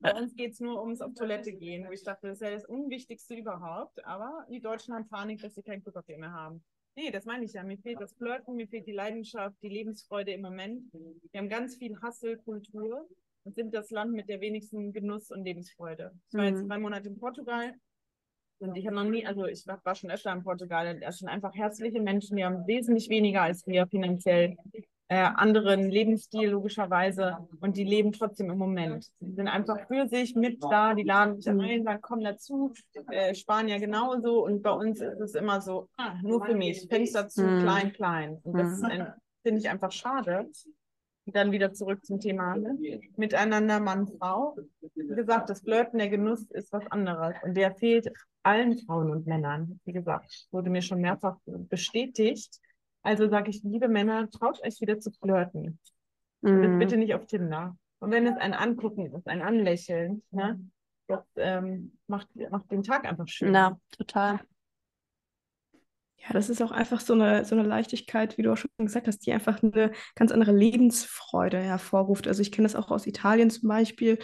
[0.00, 2.50] bei uns geht es nur ums auf Toilette gehen, wo ich dachte, das ist ja
[2.50, 4.04] das Unwichtigste überhaupt.
[4.04, 6.64] Aber die Deutschen haben Panik, dass sie kein Klopapier mehr haben.
[6.96, 7.62] Nee, das meine ich ja.
[7.62, 10.92] Mir fehlt das Flirten, mir fehlt die Leidenschaft, die Lebensfreude im Moment.
[10.92, 13.08] Wir haben ganz viel Hasselkultur
[13.44, 16.12] und sind das Land mit der wenigsten Genuss und Lebensfreude.
[16.28, 16.68] Ich war jetzt mhm.
[16.68, 17.74] drei Monate in Portugal
[18.60, 21.54] und ich habe noch nie, also ich war, schon öfter in Portugal, das sind einfach
[21.54, 24.56] herzliche Menschen, die haben wesentlich weniger als wir finanziell,
[25.08, 29.10] äh, anderen Lebensstil logischerweise und die leben trotzdem im Moment.
[29.18, 32.72] Die sind einfach für sich mit da, die laden sich ein, sagen, komm dazu,
[33.10, 37.28] äh, Spanier genauso und bei uns ist es immer so, ah, nur für mich, Fenster
[37.28, 37.62] zu, mhm.
[37.62, 38.38] klein, klein.
[38.44, 39.06] Und das mhm.
[39.42, 40.48] finde ich einfach schade.
[41.32, 42.78] Dann wieder zurück zum Thema ne?
[43.16, 44.56] Miteinander Mann, Frau.
[44.94, 47.34] Wie gesagt, das Flirten, der Genuss ist was anderes.
[47.42, 48.10] Und der fehlt
[48.42, 49.80] allen Frauen und Männern.
[49.84, 52.58] Wie gesagt, wurde mir schon mehrfach bestätigt.
[53.02, 55.78] Also sage ich, liebe Männer, traut euch wieder zu flirten.
[56.42, 56.78] Mhm.
[56.78, 57.76] Bitte nicht auf Tinder.
[57.98, 60.58] Und wenn es ein Angucken ist, ein Anlächeln, ne,
[61.06, 63.54] das ähm, macht, macht den Tag einfach schön.
[63.54, 64.40] Ja, total.
[66.22, 69.06] Ja, das ist auch einfach so eine, so eine Leichtigkeit, wie du auch schon gesagt
[69.06, 72.28] hast, die einfach eine ganz andere Lebensfreude hervorruft.
[72.28, 74.18] Also ich kenne das auch aus Italien zum Beispiel.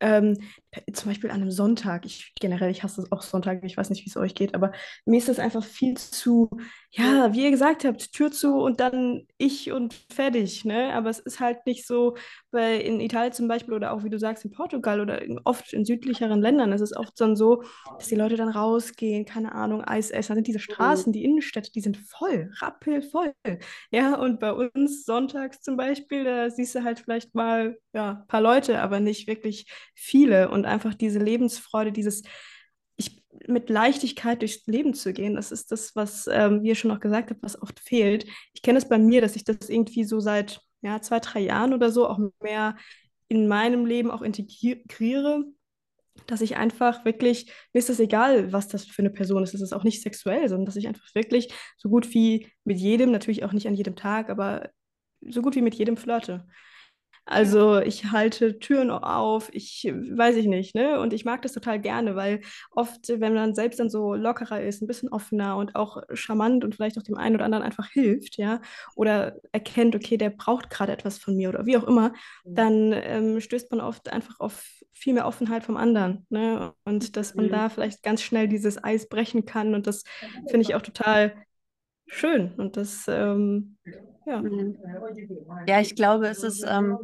[0.00, 0.38] Ähm,
[0.92, 2.06] zum Beispiel an einem Sonntag.
[2.06, 4.72] Ich generell, ich hasse auch Sonntag, ich weiß nicht, wie es euch geht, aber
[5.04, 6.50] mir ist das einfach viel zu,
[6.90, 10.92] ja, wie ihr gesagt habt, Tür zu und dann ich und fertig, ne?
[10.94, 12.16] Aber es ist halt nicht so,
[12.50, 15.72] weil in Italien zum Beispiel oder auch, wie du sagst, in Portugal oder in, oft
[15.72, 17.62] in südlicheren Ländern ist es oft dann so,
[17.98, 20.30] dass die Leute dann rausgehen, keine Ahnung, Eis essen.
[20.32, 23.34] Dann sind diese Straßen, die Innenstädte, die sind voll, rappelvoll.
[23.90, 28.26] Ja, und bei uns sonntags zum Beispiel, da siehst du halt vielleicht mal, ja, ein
[28.28, 30.50] paar Leute, aber nicht wirklich viele.
[30.50, 32.22] Und einfach diese Lebensfreude, dieses
[32.96, 36.90] ich, mit Leichtigkeit durchs Leben zu gehen, das ist das, was, ähm, wie ihr schon
[36.90, 38.26] auch gesagt habt, was oft fehlt.
[38.52, 41.72] Ich kenne es bei mir, dass ich das irgendwie so seit ja, zwei, drei Jahren
[41.72, 42.76] oder so auch mehr
[43.28, 45.44] in meinem Leben auch integriere,
[46.26, 49.62] dass ich einfach wirklich, mir ist das egal, was das für eine Person ist, es
[49.62, 53.44] ist auch nicht sexuell, sondern dass ich einfach wirklich so gut wie mit jedem, natürlich
[53.44, 54.68] auch nicht an jedem Tag, aber
[55.20, 56.46] so gut wie mit jedem flirte.
[57.24, 60.98] Also ich halte Türen auf, ich weiß ich nicht, ne?
[60.98, 62.40] Und ich mag das total gerne, weil
[62.72, 66.74] oft, wenn man selbst dann so lockerer ist, ein bisschen offener und auch charmant und
[66.74, 68.60] vielleicht auch dem einen oder anderen einfach hilft, ja,
[68.96, 72.08] oder erkennt, okay, der braucht gerade etwas von mir oder wie auch immer,
[72.44, 72.54] mhm.
[72.54, 76.74] dann ähm, stößt man oft einfach auf viel mehr Offenheit vom anderen, ne?
[76.84, 77.50] Und dass man mhm.
[77.50, 80.02] da vielleicht ganz schnell dieses Eis brechen kann und das
[80.48, 81.34] finde ich auch total
[82.08, 83.78] schön und das ähm,
[84.26, 84.42] ja.
[85.66, 86.98] Ja, ich glaube, es ist ähm,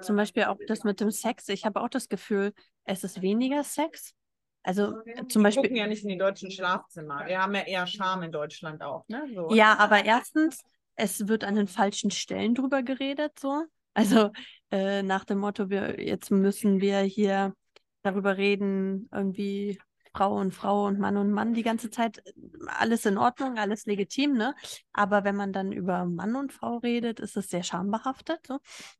[0.00, 1.48] zum Beispiel auch das mit dem Sex.
[1.48, 2.52] Ich habe auch das Gefühl,
[2.84, 4.14] es ist weniger Sex.
[4.62, 4.92] Also
[5.28, 5.62] zum Wir Beispiel.
[5.64, 7.26] gucken ja nicht in die deutschen Schlafzimmer.
[7.26, 9.04] Wir haben ja eher Charme in Deutschland auch.
[9.08, 9.28] Ne?
[9.34, 9.54] So.
[9.54, 10.62] Ja, aber erstens,
[10.96, 13.64] es wird an den falschen Stellen drüber geredet, so.
[13.92, 14.30] Also
[14.70, 17.54] äh, nach dem Motto, wir, jetzt müssen wir hier
[18.02, 19.78] darüber reden, irgendwie
[20.14, 22.22] Frau und Frau und Mann und Mann die ganze Zeit
[22.66, 24.54] alles in Ordnung, alles legitim, ne?
[24.92, 28.46] Aber wenn man dann über Mann und Frau redet, ist es sehr schambehaftet.
[28.46, 28.58] So.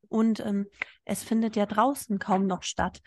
[0.09, 0.67] Und ähm,
[1.05, 3.01] es findet ja draußen kaum noch statt.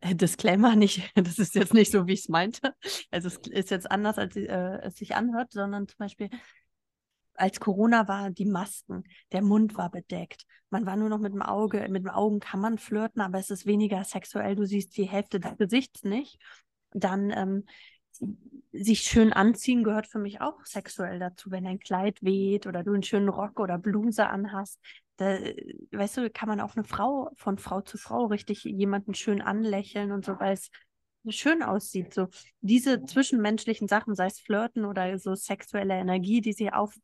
[0.00, 2.74] Äh, Disclaimer, nicht, das ist jetzt nicht so, wie ich es meinte.
[3.10, 6.28] Also es ist jetzt anders, als äh, es sich anhört, sondern zum Beispiel
[7.34, 10.44] als Corona war, die Masken, der Mund war bedeckt.
[10.70, 13.50] Man war nur noch mit dem Auge, mit dem Augen kann man flirten, aber es
[13.50, 14.54] ist weniger sexuell.
[14.54, 16.38] Du siehst die Hälfte des Gesichts nicht.
[16.94, 17.64] Dann ähm,
[18.72, 21.50] sich schön anziehen gehört für mich auch sexuell dazu.
[21.50, 24.80] Wenn ein Kleid weht oder du einen schönen Rock oder Bluse anhast,
[25.16, 25.38] da,
[25.92, 30.12] weißt du, kann man auch eine Frau von Frau zu Frau richtig jemanden schön anlächeln
[30.12, 30.70] und so, weil es
[31.28, 32.14] schön aussieht.
[32.14, 32.28] So
[32.60, 36.94] diese zwischenmenschlichen Sachen, sei es Flirten oder so sexuelle Energie, die sie auf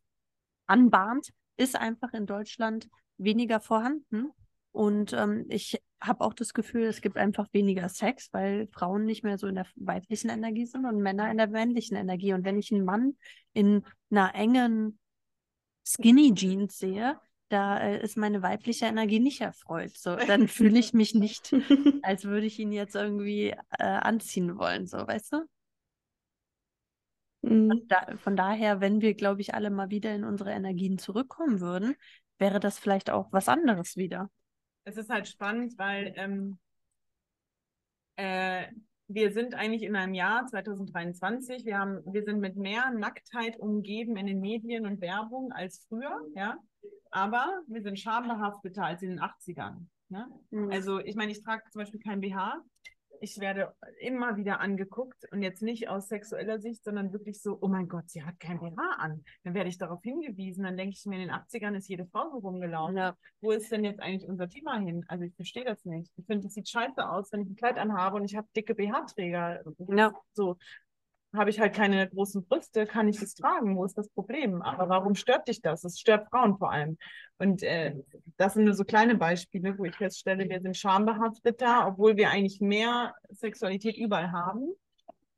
[0.66, 4.30] anbahnt, ist einfach in Deutschland weniger vorhanden.
[4.72, 9.24] Und ähm, ich habe auch das Gefühl, es gibt einfach weniger Sex, weil Frauen nicht
[9.24, 12.32] mehr so in der weiblichen Energie sind und Männer in der männlichen Energie.
[12.32, 13.16] Und wenn ich einen Mann
[13.52, 14.98] in einer engen
[15.84, 19.96] Skinny Jeans sehe, da äh, ist meine weibliche Energie nicht erfreut.
[19.96, 21.54] So, dann fühle ich mich nicht,
[22.02, 25.44] als würde ich ihn jetzt irgendwie äh, anziehen wollen, so, weißt du?
[27.42, 27.86] Mhm.
[27.88, 31.94] Da, von daher, wenn wir, glaube ich, alle mal wieder in unsere Energien zurückkommen würden,
[32.38, 34.30] wäre das vielleicht auch was anderes wieder
[34.88, 36.58] es ist halt spannend, weil ähm,
[38.16, 38.66] äh,
[39.06, 41.64] wir sind eigentlich in einem Jahr 2023.
[41.64, 46.20] Wir, haben, wir sind mit mehr Nacktheit umgeben in den Medien und Werbung als früher,
[46.34, 46.56] ja.
[47.10, 49.86] Aber wir sind schambehafteter als in den 80ern.
[50.08, 50.26] Ne?
[50.50, 50.70] Mhm.
[50.70, 52.62] Also ich meine, ich trage zum Beispiel kein BH,
[53.20, 57.68] ich werde immer wieder angeguckt und jetzt nicht aus sexueller Sicht, sondern wirklich so, oh
[57.68, 59.24] mein Gott, sie hat kein BH an.
[59.44, 60.64] Dann werde ich darauf hingewiesen.
[60.64, 62.96] Dann denke ich mir, in den 80ern ist jede Frau so rumgelaufen.
[62.96, 63.16] Ja.
[63.40, 65.04] Wo ist denn jetzt eigentlich unser Thema hin?
[65.08, 66.12] Also ich verstehe das nicht.
[66.16, 68.74] Ich finde, es sieht scheiße aus, wenn ich ein Kleid anhabe und ich habe dicke
[68.74, 69.62] BH-Träger.
[69.88, 70.12] Ja.
[70.32, 70.56] So
[71.34, 73.76] habe ich halt keine großen Brüste, kann ich das tragen?
[73.76, 74.62] Wo ist das Problem?
[74.62, 75.84] Aber warum stört dich das?
[75.84, 76.96] Es stört Frauen vor allem.
[77.38, 77.94] Und äh,
[78.36, 82.60] das sind nur so kleine Beispiele, wo ich feststelle, wir sind schambehafteter, obwohl wir eigentlich
[82.60, 84.72] mehr Sexualität überall haben.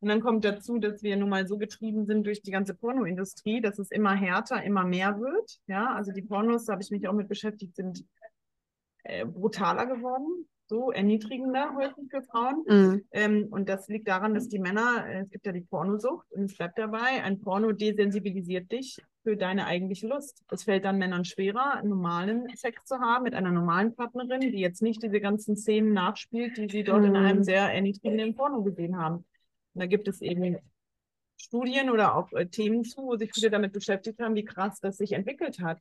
[0.00, 3.60] Und dann kommt dazu, dass wir nun mal so getrieben sind durch die ganze Pornoindustrie,
[3.60, 5.58] dass es immer härter, immer mehr wird.
[5.66, 8.04] Ja, also die Pornos, da habe ich mich auch mit beschäftigt, sind
[9.02, 12.64] äh, brutaler geworden so erniedrigender häufig für Frauen.
[12.66, 13.04] Mhm.
[13.10, 16.44] Ähm, und das liegt daran, dass die Männer, äh, es gibt ja die Pornosucht und
[16.44, 20.44] es bleibt dabei, ein Porno desensibilisiert dich für deine eigentliche Lust.
[20.48, 24.80] Es fällt dann Männern schwerer, normalen Sex zu haben mit einer normalen Partnerin, die jetzt
[24.80, 27.08] nicht diese ganzen Szenen nachspielt, die sie dort mhm.
[27.08, 29.16] in einem sehr erniedrigenden Porno gesehen haben.
[29.74, 30.56] Und da gibt es eben
[31.36, 34.98] Studien oder auch äh, Themen zu, wo sich viele damit beschäftigt haben, wie krass das
[34.98, 35.80] sich entwickelt hat.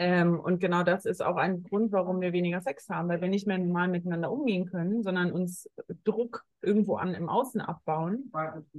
[0.00, 3.28] Ähm, und genau das ist auch ein Grund, warum wir weniger Sex haben, weil wir
[3.28, 5.68] nicht mehr normal miteinander umgehen können, sondern uns
[6.04, 8.30] Druck irgendwo an im Außen abbauen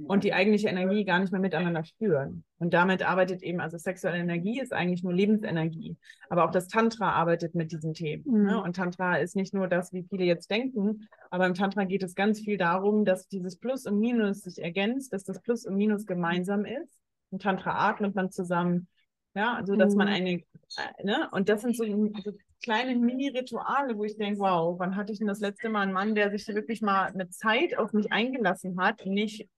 [0.06, 2.44] und die eigentliche Energie gar nicht mehr miteinander spüren.
[2.58, 5.98] Und damit arbeitet eben, also sexuelle Energie ist eigentlich nur Lebensenergie.
[6.30, 8.24] Aber auch das Tantra arbeitet mit diesen Themen.
[8.26, 8.38] Ne?
[8.38, 8.46] Mhm.
[8.46, 8.62] Ne?
[8.62, 12.14] Und Tantra ist nicht nur das, wie viele jetzt denken, aber im Tantra geht es
[12.14, 16.06] ganz viel darum, dass dieses Plus und Minus sich ergänzt, dass das Plus und Minus
[16.06, 16.98] gemeinsam ist.
[17.30, 18.88] Im Tantra atmet man zusammen
[19.34, 20.14] ja, also dass man mhm.
[20.14, 24.96] eine, äh, ne, und das sind so, so kleine Mini-Rituale, wo ich denke, wow, wann
[24.96, 27.92] hatte ich denn das letzte Mal einen Mann, der sich wirklich mal mit Zeit auf
[27.92, 29.48] mich eingelassen hat, nicht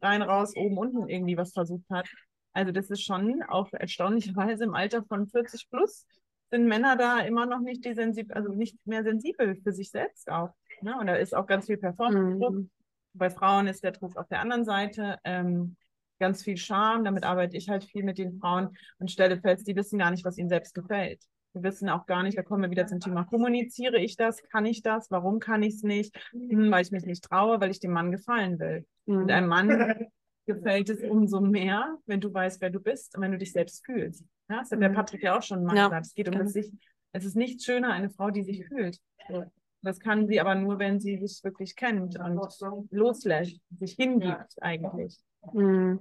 [0.00, 2.08] rein, raus, oben, unten irgendwie was versucht hat.
[2.52, 6.06] Also das ist schon auch erstaunlicherweise im Alter von 40 plus
[6.50, 10.30] sind Männer da immer noch nicht die sensibel, also nicht mehr sensibel für sich selbst
[10.30, 10.50] auch.
[10.80, 10.96] Ne?
[10.98, 12.54] Und da ist auch ganz viel Performance-Druck.
[12.54, 12.70] Mhm.
[13.14, 15.18] Bei Frauen ist der Druck auf der anderen Seite.
[15.24, 15.76] Ähm,
[16.18, 17.04] ganz viel Scham.
[17.04, 20.24] Damit arbeite ich halt viel mit den Frauen und stelle fest, die wissen gar nicht,
[20.24, 21.22] was ihnen selbst gefällt.
[21.54, 24.66] Wir wissen auch gar nicht, da kommen wir wieder zum Thema, kommuniziere ich das, kann
[24.66, 27.80] ich das, warum kann ich es nicht, hm, weil ich mich nicht traue, weil ich
[27.80, 28.86] dem Mann gefallen will.
[29.06, 29.16] Mhm.
[29.16, 30.06] Und einem Mann
[30.46, 33.84] gefällt es umso mehr, wenn du weißt, wer du bist und wenn du dich selbst
[33.84, 34.24] fühlst.
[34.50, 34.94] Ja, das hat der mhm.
[34.94, 35.88] Patrick ja auch schon mal ja.
[35.88, 36.06] gesagt.
[36.06, 36.72] Es geht um das sich,
[37.12, 38.98] es ist nicht schöner, eine Frau, die sich fühlt.
[39.82, 42.40] Das kann sie aber nur, wenn sie sich wirklich kennt und
[42.90, 45.18] loslässt, sich hingibt eigentlich.
[45.54, 45.98] Mhm.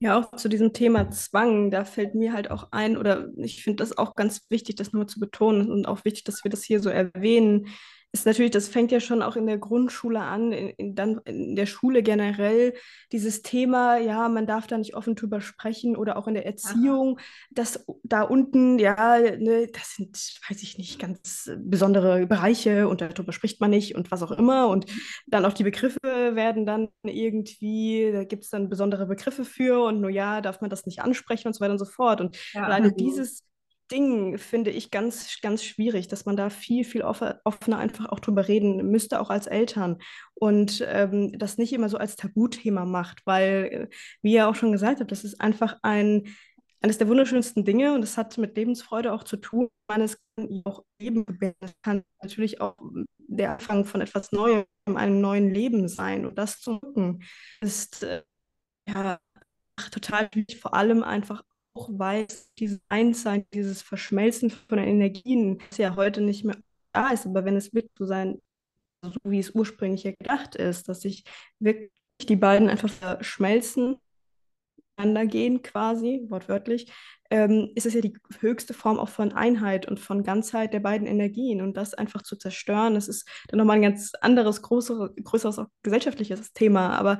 [0.00, 3.82] Ja, auch zu diesem Thema Zwang, da fällt mir halt auch ein, oder ich finde
[3.82, 6.80] das auch ganz wichtig, das nur zu betonen und auch wichtig, dass wir das hier
[6.80, 7.68] so erwähnen,
[8.20, 11.56] ist natürlich, das fängt ja schon auch in der Grundschule an, in, in, dann in
[11.56, 12.74] der Schule generell,
[13.12, 17.18] dieses Thema, ja, man darf da nicht offen drüber sprechen oder auch in der Erziehung,
[17.50, 20.16] dass da unten, ja, ne, das sind,
[20.48, 24.68] weiß ich nicht, ganz besondere Bereiche und darüber spricht man nicht und was auch immer.
[24.68, 24.86] Und
[25.26, 30.00] dann auch die Begriffe werden dann irgendwie, da gibt es dann besondere Begriffe für und
[30.00, 32.20] nur ja, darf man das nicht ansprechen und so weiter und so fort.
[32.20, 32.62] Und ja.
[32.62, 33.42] alleine dieses
[33.90, 38.48] Ding finde ich ganz, ganz schwierig, dass man da viel, viel offener einfach auch drüber
[38.48, 39.98] reden müsste, auch als Eltern.
[40.34, 44.72] Und ähm, das nicht immer so als Tabuthema macht, weil, äh, wie ihr auch schon
[44.72, 46.24] gesagt habt, das ist einfach ein,
[46.80, 49.68] eines der wunderschönsten Dinge und das hat mit Lebensfreude auch zu tun.
[49.88, 51.54] Es kann auch Leben gebären.
[51.82, 52.76] kann natürlich auch
[53.18, 56.26] der Anfang von etwas Neuem, einem neuen Leben sein.
[56.26, 57.24] Und das zu machen,
[57.60, 58.22] ist äh,
[58.88, 59.18] ja
[59.90, 61.42] total wichtig, vor allem einfach
[61.76, 66.56] auch weiß, dieses Einssein, dieses Verschmelzen von den Energien, das ja heute nicht mehr
[66.92, 68.40] da ist, aber wenn es wird so sein,
[69.02, 71.24] so wie es ursprünglich gedacht ist, dass sich
[71.58, 73.96] wirklich die beiden einfach verschmelzen,
[74.96, 76.92] gehen quasi, wortwörtlich,
[77.30, 81.06] ähm, ist es ja die höchste Form auch von Einheit und von Ganzheit der beiden
[81.06, 81.60] Energien.
[81.60, 85.66] Und das einfach zu zerstören, das ist dann nochmal ein ganz anderes, größere, größeres auch
[85.82, 86.98] gesellschaftliches Thema.
[86.98, 87.18] Aber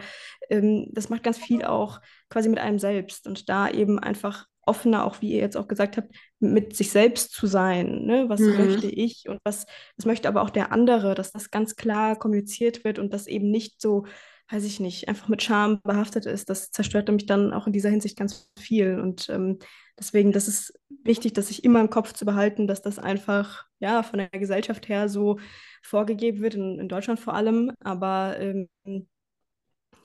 [0.49, 3.27] ähm, das macht ganz viel auch quasi mit einem selbst.
[3.27, 7.33] Und da eben einfach offener, auch wie ihr jetzt auch gesagt habt, mit sich selbst
[7.33, 8.05] zu sein.
[8.05, 8.29] Ne?
[8.29, 8.57] Was mhm.
[8.57, 12.85] möchte ich und was, was möchte aber auch der andere, dass das ganz klar kommuniziert
[12.85, 14.07] wird und das eben nicht so
[14.51, 17.91] weiß ich nicht, einfach mit Scham behaftet ist, das zerstört nämlich dann auch in dieser
[17.91, 19.01] Hinsicht ganz viel.
[19.01, 19.59] Und ähm,
[19.99, 24.03] Deswegen, das ist wichtig, dass sich immer im Kopf zu behalten, dass das einfach ja
[24.03, 25.39] von der Gesellschaft her so
[25.83, 27.73] vorgegeben wird, in, in Deutschland vor allem.
[27.81, 28.69] Aber ähm,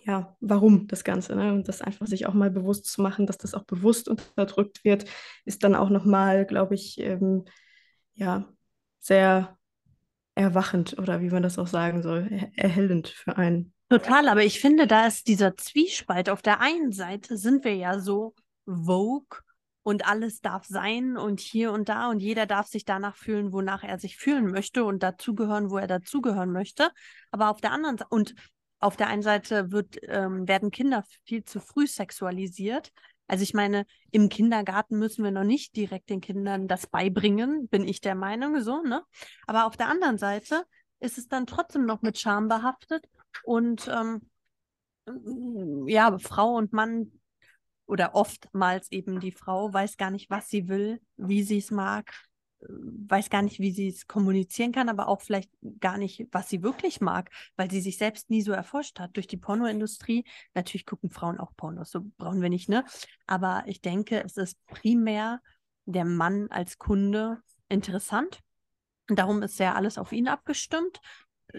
[0.03, 1.35] ja, warum das Ganze?
[1.35, 1.53] Ne?
[1.53, 5.05] Und das einfach sich auch mal bewusst zu machen, dass das auch bewusst unterdrückt wird,
[5.45, 7.45] ist dann auch nochmal, glaube ich, ähm,
[8.13, 8.47] ja,
[8.99, 9.57] sehr
[10.35, 13.73] erwachend oder wie man das auch sagen soll, er erhellend für einen.
[13.91, 16.29] Total, aber ich finde, da ist dieser Zwiespalt.
[16.29, 18.33] Auf der einen Seite sind wir ja so
[18.65, 19.39] Vogue
[19.83, 23.83] und alles darf sein und hier und da und jeder darf sich danach fühlen, wonach
[23.83, 26.89] er sich fühlen möchte und dazugehören, wo er dazugehören möchte.
[27.31, 28.33] Aber auf der anderen Seite, und
[28.79, 32.93] auf der einen Seite wird, ähm, werden Kinder viel zu früh sexualisiert.
[33.27, 37.85] Also ich meine, im Kindergarten müssen wir noch nicht direkt den Kindern das beibringen, bin
[37.85, 39.03] ich der Meinung, so, ne?
[39.47, 40.63] Aber auf der anderen Seite
[41.01, 43.05] ist es dann trotzdem noch mit Scham behaftet
[43.43, 44.21] und ähm,
[45.87, 47.11] ja, Frau und Mann
[47.85, 52.13] oder oftmals eben die Frau weiß gar nicht, was sie will, wie sie es mag,
[52.61, 56.49] äh, weiß gar nicht, wie sie es kommunizieren kann, aber auch vielleicht gar nicht, was
[56.49, 59.15] sie wirklich mag, weil sie sich selbst nie so erforscht hat.
[59.17, 62.85] Durch die Pornoindustrie, natürlich gucken Frauen auch Pornos, so brauchen wir nicht, ne?
[63.27, 65.41] Aber ich denke, es ist primär
[65.85, 68.39] der Mann als Kunde interessant.
[69.07, 71.01] Darum ist ja alles auf ihn abgestimmt.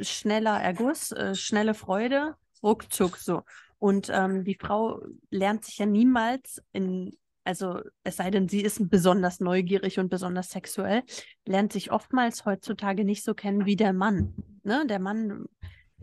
[0.01, 3.43] Schneller Erguss, äh, schnelle Freude, ruckzuck so.
[3.79, 8.89] Und ähm, die Frau lernt sich ja niemals in, also es sei denn, sie ist
[8.89, 11.03] besonders neugierig und besonders sexuell,
[11.47, 14.35] lernt sich oftmals heutzutage nicht so kennen wie der Mann.
[14.63, 14.87] Ne?
[14.87, 15.47] Der Mann,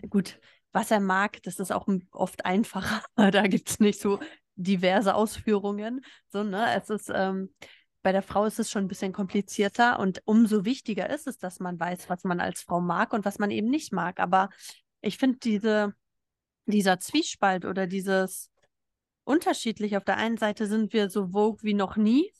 [0.09, 0.39] gut,
[0.71, 3.01] was er mag, das ist auch oft einfacher.
[3.31, 4.19] da gibt es nicht so
[4.55, 6.01] diverse Ausführungen.
[6.27, 6.75] So, ne?
[6.75, 7.53] Es ist, ähm,
[8.01, 11.59] bei der Frau ist es schon ein bisschen komplizierter und umso wichtiger ist es, dass
[11.59, 14.19] man weiß, was man als Frau mag und was man eben nicht mag.
[14.19, 14.49] Aber
[15.01, 15.93] ich finde diese,
[16.65, 18.49] dieser Zwiespalt oder dieses
[19.25, 19.97] unterschiedlich.
[19.97, 22.31] Auf der einen Seite sind wir so vogue wie noch nie,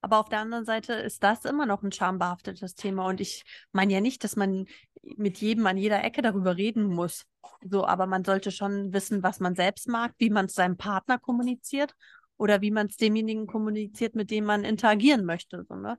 [0.00, 3.06] aber auf der anderen Seite ist das immer noch ein schambehaftetes Thema.
[3.06, 4.66] Und ich meine ja nicht, dass man
[5.02, 7.26] mit jedem an jeder Ecke darüber reden muss.
[7.62, 11.18] So, aber man sollte schon wissen, was man selbst mag, wie man es seinem Partner
[11.18, 11.94] kommuniziert
[12.40, 15.64] oder wie man es demjenigen kommuniziert, mit dem man interagieren möchte.
[15.68, 15.98] So, ne?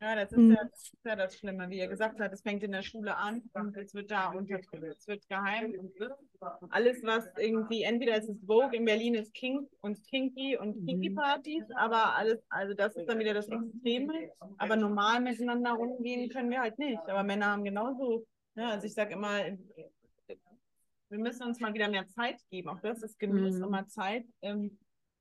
[0.00, 0.52] Ja, das ist, mhm.
[0.52, 3.16] ja, das ist, ja, das Schlimme, wie ihr gesagt habt, es fängt in der Schule
[3.16, 5.92] an und es wird da unterdrückt, es wird geheim und
[6.70, 10.86] alles, was irgendwie, entweder ist es Vogue, in Berlin ist King und Kinky und mhm.
[10.86, 16.50] Kinky-Partys, aber alles, also das ist dann wieder das Extreme, aber normal miteinander rumgehen können
[16.50, 18.26] wir halt nicht, aber Männer haben genauso,
[18.56, 19.40] ja, ne, also ich sage immer,
[21.08, 23.64] wir müssen uns mal wieder mehr Zeit geben, auch das ist Genuss, mhm.
[23.64, 24.78] immer Zeit, ähm,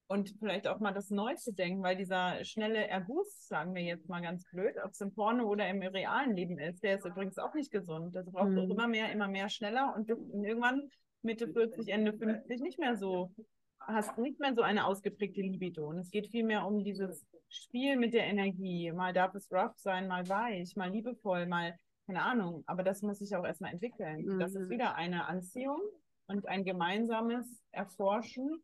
[0.08, 4.10] und vielleicht auch mal das Neu zu denken, weil dieser schnelle Erguss, sagen wir jetzt
[4.10, 7.38] mal ganz blöd, ob es im Porno oder im realen Leben ist, der ist übrigens
[7.38, 8.16] auch nicht gesund.
[8.16, 8.72] Das braucht mhm.
[8.72, 10.90] immer mehr, immer mehr schneller und irgendwann
[11.22, 13.32] Mitte 40, Ende 50 nicht mehr so,
[13.80, 15.88] hast nicht mehr so eine ausgeprägte Libido.
[15.88, 18.92] Und es geht vielmehr um dieses Spiel mit der Energie.
[18.92, 21.78] Mal darf es rough sein, mal weich, mal liebevoll, mal,
[22.08, 22.64] keine Ahnung.
[22.68, 24.26] Aber das muss sich auch erstmal entwickeln.
[24.26, 24.40] Mhm.
[24.40, 24.72] Das ist mhm.
[24.72, 25.80] wieder eine Anziehung
[26.28, 28.62] und ein gemeinsames Erforschen.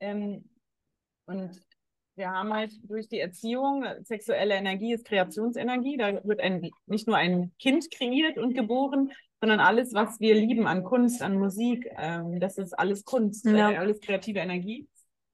[0.00, 0.44] Ähm,
[1.26, 1.60] und
[2.14, 7.16] wir haben halt durch die Erziehung, sexuelle Energie ist Kreationsenergie, da wird ein, nicht nur
[7.16, 12.38] ein Kind kreiert und geboren, sondern alles, was wir lieben an Kunst, an Musik, ähm,
[12.38, 13.70] das ist alles Kunst, ja.
[13.70, 14.86] äh, alles kreative Energie.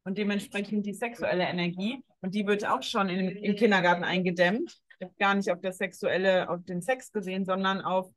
[0.04, 2.02] Und dementsprechend die sexuelle Energie.
[2.22, 4.78] Und die wird auch schon in, im Kindergarten eingedämmt.
[5.18, 8.10] Gar nicht auf das Sexuelle, auf den Sex gesehen, sondern auf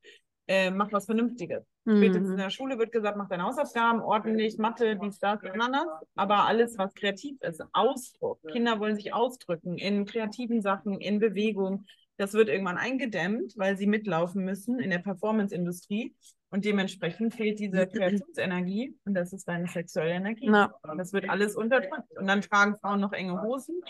[0.48, 1.66] äh, mach was Vernünftiges.
[1.86, 1.98] Mhm.
[1.98, 5.88] Spätestens in der Schule wird gesagt, mach deine Hausaufgaben ordentlich, Mathe, dies, das, anderes.
[6.16, 8.40] Aber alles, was kreativ ist, Ausdruck.
[8.52, 11.86] Kinder wollen sich ausdrücken in kreativen Sachen, in Bewegung.
[12.18, 16.14] Das wird irgendwann eingedämmt, weil sie mitlaufen müssen in der Performance-Industrie.
[16.52, 20.48] Und dementsprechend fehlt diese Kreationsenergie und das ist deine sexuelle Energie.
[20.48, 20.74] Ja.
[20.98, 22.12] Das wird alles unterdrückt.
[22.18, 23.82] Und dann tragen Frauen noch enge Hosen,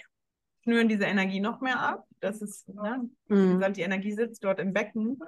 [0.63, 2.05] schnüren diese Energie noch mehr ab.
[2.19, 3.53] Das ist, ne, wie mhm.
[3.55, 5.19] gesagt, die Energie sitzt dort im Becken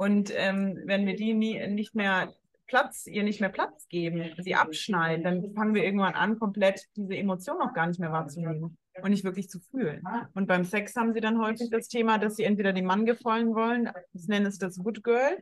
[0.00, 2.32] und ähm, wenn wir die nie, nicht mehr
[2.66, 7.14] Platz, ihr nicht mehr Platz geben, sie abschneiden, dann fangen wir irgendwann an, komplett diese
[7.14, 10.02] Emotion auch gar nicht mehr wahrzunehmen und nicht wirklich zu fühlen.
[10.32, 13.54] Und beim Sex haben sie dann häufig das Thema, dass sie entweder den Mann gefallen
[13.54, 15.36] wollen, ich nenne es das Good Girl,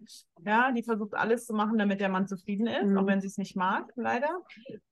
[0.44, 2.98] ja, die versucht alles zu machen, damit der Mann zufrieden ist, mhm.
[2.98, 4.42] auch wenn sie es nicht mag, leider.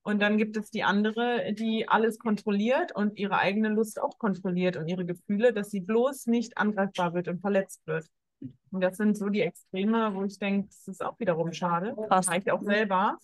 [0.04, 4.76] Und dann gibt es die andere, die alles kontrolliert und ihre eigene Lust auch kontrolliert
[4.76, 8.06] und ihre Gefühle, dass sie bloß nicht angreifbar wird und verletzt wird.
[8.41, 11.97] Und das sind so die Extreme, wo ich denke, das ist auch wiederum schade.
[12.11, 13.18] Das reicht auch selber.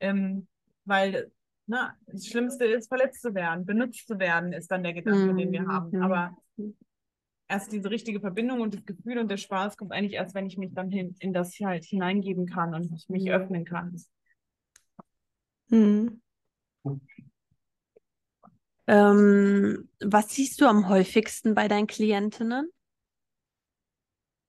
[0.00, 0.46] Ähm,
[0.84, 1.30] weil
[1.66, 5.36] ne, das Schlimmste ist, verletzt zu werden, benutzt zu werden, ist dann der Gedanke, mhm.
[5.36, 5.90] den wir haben.
[5.90, 6.02] Mhm.
[6.02, 6.36] Aber
[7.48, 10.58] erst diese richtige Verbindung und das Gefühl und der Spaß kommt eigentlich erst, wenn ich
[10.58, 13.30] mich dann hin, in das halt hineingeben kann und mich, mich mhm.
[13.30, 13.96] öffnen kann.
[15.68, 16.20] Mhm.
[18.86, 22.70] Ähm, was siehst du am häufigsten bei deinen Klientinnen?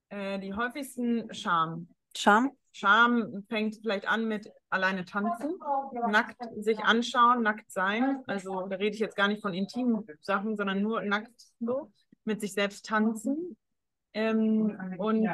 [0.10, 1.88] Äh, die häufigsten Scham.
[2.16, 2.52] Scham?
[2.72, 5.60] Scham fängt vielleicht an mit alleine tanzen,
[6.10, 8.24] nackt sich anschauen, nackt sein.
[8.28, 11.92] Also da rede ich jetzt gar nicht von intimen Sachen, sondern nur nackt so,
[12.26, 13.58] mit sich selbst tanzen.
[14.14, 15.28] Ähm, und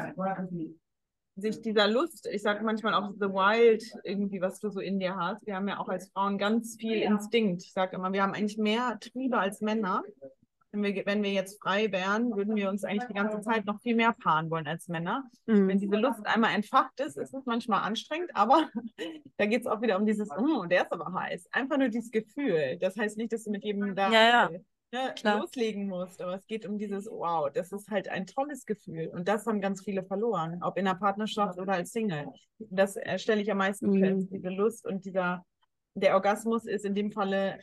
[1.38, 5.16] sich dieser Lust, ich sage manchmal auch The Wild, irgendwie, was du so in dir
[5.16, 5.46] hast.
[5.46, 7.64] Wir haben ja auch als Frauen ganz viel Instinkt.
[7.64, 10.04] Ich sage immer, wir haben eigentlich mehr Triebe als Männer.
[10.76, 13.80] Wenn wir, wenn wir jetzt frei wären, würden wir uns eigentlich die ganze Zeit noch
[13.82, 15.24] viel mehr paaren wollen als Männer.
[15.46, 15.68] Mhm.
[15.68, 18.70] Wenn diese Lust einmal entfacht ist, ist es manchmal anstrengend, aber
[19.38, 21.48] da geht es auch wieder um dieses, oh, der ist aber heiß.
[21.52, 22.78] Einfach nur dieses Gefühl.
[22.80, 24.60] Das heißt nicht, dass du mit jedem da ja, ja.
[24.92, 29.08] Ne, loslegen musst, aber es geht um dieses, wow, das ist halt ein tolles Gefühl.
[29.14, 32.28] Und das haben ganz viele verloren, ob in der Partnerschaft oder als Single.
[32.60, 34.00] Das stelle ich am meisten mhm.
[34.00, 35.44] fest, diese Lust und dieser,
[35.96, 37.60] der Orgasmus ist in dem Falle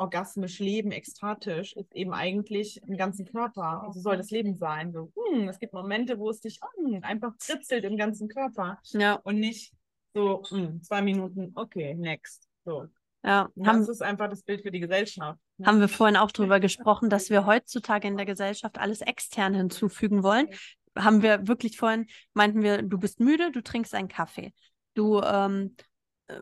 [0.00, 3.82] orgasmisch leben, ekstatisch, ist eben eigentlich im ganzen Körper.
[3.84, 4.92] Also soll das Leben sein.
[4.92, 8.78] So, hm, es gibt Momente, wo es dich hm, einfach kritzelt im ganzen Körper.
[8.92, 9.14] Ja.
[9.22, 9.72] Und nicht
[10.14, 12.48] so, hm, zwei Minuten, okay, next.
[12.64, 12.86] So.
[13.22, 15.38] Ja, das haben, ist einfach das Bild für die Gesellschaft.
[15.58, 15.66] Ne?
[15.66, 20.22] Haben wir vorhin auch darüber gesprochen, dass wir heutzutage in der Gesellschaft alles extern hinzufügen
[20.22, 20.48] wollen.
[20.96, 24.54] Haben wir wirklich vorhin, meinten wir, du bist müde, du trinkst einen Kaffee.
[24.94, 25.76] Du ähm,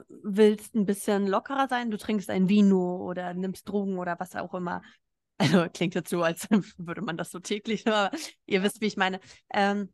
[0.08, 4.54] willst ein bisschen lockerer sein, du trinkst ein Vino oder nimmst Drogen oder was auch
[4.54, 4.82] immer.
[5.40, 8.10] Also klingt jetzt so, als würde man das so täglich, aber
[8.46, 9.20] ihr wisst, wie ich meine.
[9.54, 9.88] Ähm,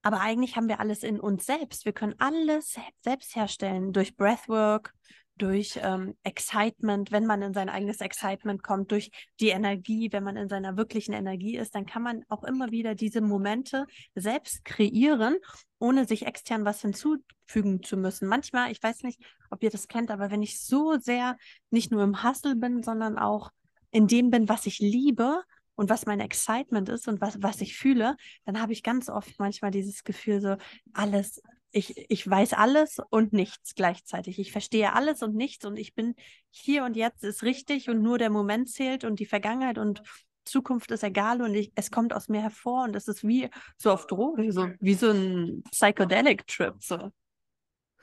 [0.00, 1.84] aber eigentlich haben wir alles in uns selbst.
[1.84, 4.94] Wir können alles selbst herstellen durch Breathwork,
[5.40, 9.10] durch ähm, Excitement, wenn man in sein eigenes Excitement kommt, durch
[9.40, 12.94] die Energie, wenn man in seiner wirklichen Energie ist, dann kann man auch immer wieder
[12.94, 15.36] diese Momente selbst kreieren,
[15.78, 18.28] ohne sich extern was hinzufügen zu müssen.
[18.28, 19.20] Manchmal, ich weiß nicht,
[19.50, 21.36] ob ihr das kennt, aber wenn ich so sehr
[21.70, 23.50] nicht nur im Hustle bin, sondern auch
[23.90, 25.42] in dem bin, was ich liebe
[25.74, 29.38] und was mein Excitement ist und was, was ich fühle, dann habe ich ganz oft
[29.38, 30.56] manchmal dieses Gefühl, so
[30.92, 34.38] alles, ich, ich weiß alles und nichts gleichzeitig.
[34.38, 36.14] Ich verstehe alles und nichts und ich bin
[36.50, 40.02] hier und jetzt ist richtig und nur der Moment zählt und die Vergangenheit und
[40.44, 43.92] Zukunft ist egal und ich, es kommt aus mir hervor und es ist wie so
[43.92, 46.74] auf Drogen, so wie so ein Psychedelic Trip.
[46.80, 47.12] So.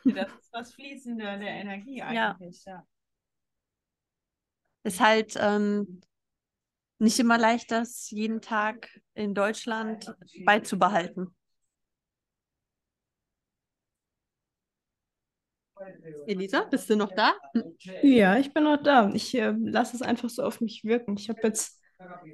[0.03, 2.73] Das ist was Fließende der Energie eigentlich, ja.
[2.73, 2.87] ja.
[4.83, 6.01] Ist halt ähm,
[6.99, 10.15] nicht immer leicht, das jeden Tag in Deutschland
[10.45, 11.35] beizubehalten.
[16.25, 17.33] Elisa, bist du noch da?
[18.01, 19.11] Ja, ich bin noch da.
[19.13, 21.15] Ich äh, lasse es einfach so auf mich wirken.
[21.17, 21.81] Ich habe jetzt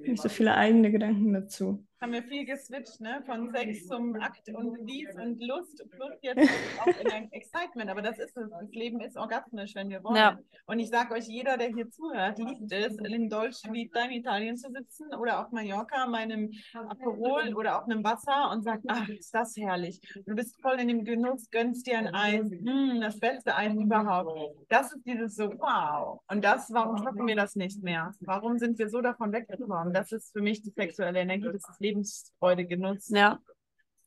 [0.05, 3.23] nicht so viele eigene Gedanken dazu haben wir viel geswitcht, ne?
[3.25, 6.37] Von Sex zum Akt und dies und Lust plus jetzt
[6.81, 7.89] auch in ein Excitement.
[7.89, 8.49] Aber das ist es.
[8.49, 10.17] Das Leben ist orgasmisch, wenn wir wollen.
[10.17, 10.37] Ja.
[10.65, 14.57] Und ich sage euch, jeder, der hier zuhört, liebt es, in Deutsch wie in Italien
[14.57, 19.33] zu sitzen oder auf Mallorca, meinem Aperol oder auf einem Wasser und sagt, ach, ist
[19.33, 20.01] das herrlich.
[20.25, 24.57] Du bist voll in dem Genuss, gönnst dir ein Eis, mm, das beste Eis überhaupt.
[24.67, 26.21] Das ist dieses so, wow.
[26.29, 28.11] Und das, warum schaffen wir das nicht mehr?
[28.19, 29.93] Warum sind wir so davon weggekommen?
[29.93, 33.11] Das ist für mich die sexuelle Energie, das ist Leben Lebensfreude genutzt.
[33.11, 33.39] Ja.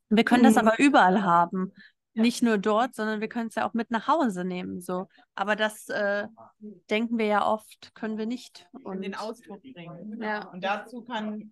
[0.08, 1.72] Wir können das aber überall haben.
[2.14, 2.22] Ja.
[2.22, 4.80] Nicht nur dort, sondern wir können es ja auch mit nach Hause nehmen.
[4.80, 5.08] So.
[5.34, 6.26] Aber das äh,
[6.88, 8.66] denken wir ja oft, können wir nicht.
[8.84, 10.20] Und den Ausdruck bringen.
[10.22, 10.48] Ja.
[10.50, 11.50] Und dazu kann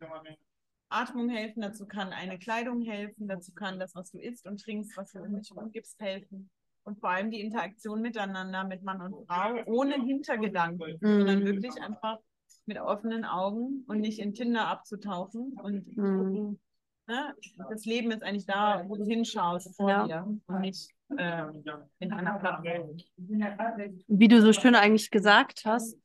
[0.89, 4.97] Atmung helfen, dazu kann eine Kleidung helfen, dazu kann das, was du isst und trinkst,
[4.97, 6.51] was du um dich gibst, helfen.
[6.85, 11.19] Und vor allem die Interaktion miteinander, mit Mann und Frau, ohne Hintergedanken, mhm.
[11.19, 12.19] sondern wirklich einfach
[12.67, 16.59] mit offenen Augen und nicht in Tinder abzutauchen und mhm.
[17.07, 17.35] ne,
[17.71, 20.07] das Leben ist eigentlich da, wo du hinschaust vor ja.
[20.07, 21.45] dir und nicht äh,
[21.99, 22.97] in einer Plattform.
[24.07, 25.97] Wie du so schön eigentlich gesagt hast,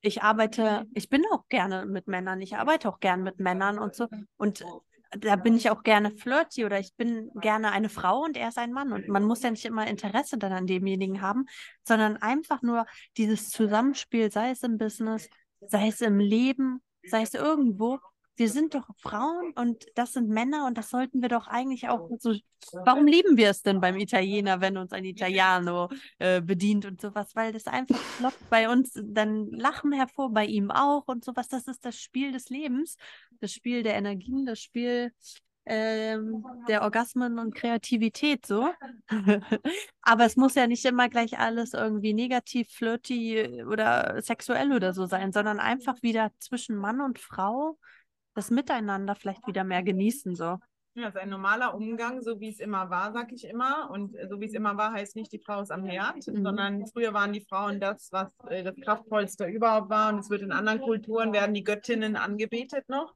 [0.00, 3.94] ich arbeite, ich bin auch gerne mit Männern, ich arbeite auch gerne mit Männern und
[3.94, 4.64] so und
[5.10, 8.58] da bin ich auch gerne flirty oder ich bin gerne eine Frau und er ist
[8.58, 8.92] ein Mann.
[8.92, 11.46] Und man muss ja nicht immer Interesse dann an demjenigen haben,
[11.84, 12.86] sondern einfach nur
[13.16, 15.28] dieses Zusammenspiel, sei es im Business,
[15.60, 17.98] sei es im Leben, sei es irgendwo.
[18.38, 22.10] Wir sind doch Frauen und das sind Männer und das sollten wir doch eigentlich auch
[22.18, 22.34] so.
[22.84, 25.88] Warum lieben wir es denn beim Italiener, wenn uns ein Italiano
[26.18, 27.34] äh, bedient und sowas?
[27.34, 31.48] Weil das einfach klopft bei uns dann Lachen hervor, bei ihm auch und sowas.
[31.48, 32.96] Das ist das Spiel des Lebens,
[33.40, 35.12] das Spiel der Energien, das Spiel
[35.66, 38.70] ähm, der Orgasmen und Kreativität so.
[40.02, 45.06] Aber es muss ja nicht immer gleich alles irgendwie negativ, flirty oder sexuell oder so
[45.06, 47.78] sein, sondern einfach wieder zwischen Mann und Frau
[48.34, 50.58] das Miteinander vielleicht wieder mehr genießen so.
[50.94, 53.90] Ja, ist ein normaler Umgang, so wie es immer war, sag ich immer.
[53.90, 56.42] Und so wie es immer war, heißt nicht, die Frau ist am Herd, mhm.
[56.42, 60.10] sondern früher waren die Frauen das, was äh, das Kraftvollste überhaupt war.
[60.10, 63.14] Und es wird in anderen Kulturen, werden die Göttinnen angebetet noch.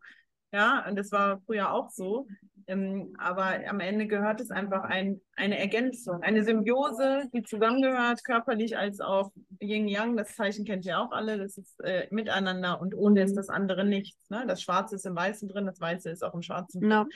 [0.53, 2.26] Ja, und das war früher auch so.
[2.66, 8.76] Ähm, aber am Ende gehört es einfach ein, eine Ergänzung, eine Symbiose, die zusammengehört, körperlich
[8.76, 10.16] als auch Yin-Yang.
[10.16, 11.36] Das Zeichen kennt ihr auch alle.
[11.36, 14.30] Das ist äh, miteinander und ohne ist das andere nichts.
[14.30, 14.44] Ne?
[14.46, 16.90] Das Schwarze ist im Weißen drin, das Weiße ist auch im Schwarzen drin.
[16.90, 17.07] No.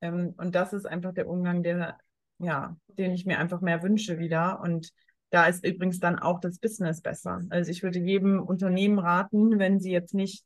[0.00, 1.98] Ähm, und das ist einfach der Umgang, der,
[2.38, 4.60] ja, den ich mir einfach mehr wünsche wieder.
[4.62, 4.92] Und
[5.30, 7.42] da ist übrigens dann auch das Business besser.
[7.50, 10.44] Also ich würde jedem Unternehmen raten, wenn sie jetzt nicht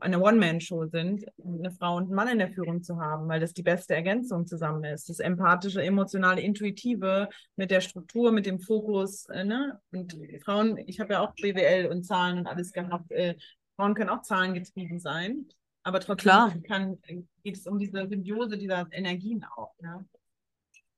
[0.00, 3.54] eine One-Man-Show sind, eine Frau und einen Mann in der Führung zu haben, weil das
[3.54, 5.08] die beste Ergänzung zusammen ist.
[5.08, 9.26] Das empathische, emotionale, intuitive mit der Struktur, mit dem Fokus.
[9.26, 9.80] Äh, ne?
[9.92, 13.10] Und Frauen, ich habe ja auch BWL und Zahlen und alles gehabt.
[13.12, 13.36] Äh,
[13.76, 15.46] Frauen können auch zahlengetrieben sein,
[15.84, 17.00] aber trotzdem kann,
[17.44, 19.74] geht es um diese Symbiose dieser Energien auch.
[19.80, 20.04] Ne?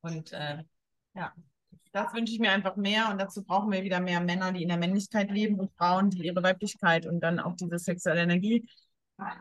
[0.01, 0.65] Und äh,
[1.15, 1.35] ja
[1.93, 4.69] das wünsche ich mir einfach mehr und dazu brauchen wir wieder mehr Männer, die in
[4.69, 8.69] der Männlichkeit leben und Frauen, die ihre Weiblichkeit und dann auch diese sexuelle Energie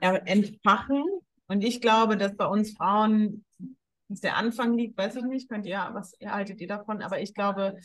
[0.02, 1.04] entfachen.
[1.48, 3.46] Und ich glaube, dass bei uns Frauen
[4.10, 7.02] dass der Anfang liegt, weiß ich nicht, könnt ihr, was haltet ihr davon?
[7.02, 7.78] Aber ich glaube,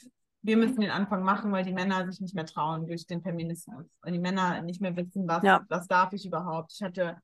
[0.43, 3.87] wir müssen den Anfang machen, weil die Männer sich nicht mehr trauen durch den Feminismus.
[4.03, 5.63] Und die Männer nicht mehr wissen, was, ja.
[5.69, 6.73] was darf ich überhaupt.
[6.73, 7.19] Ich hatte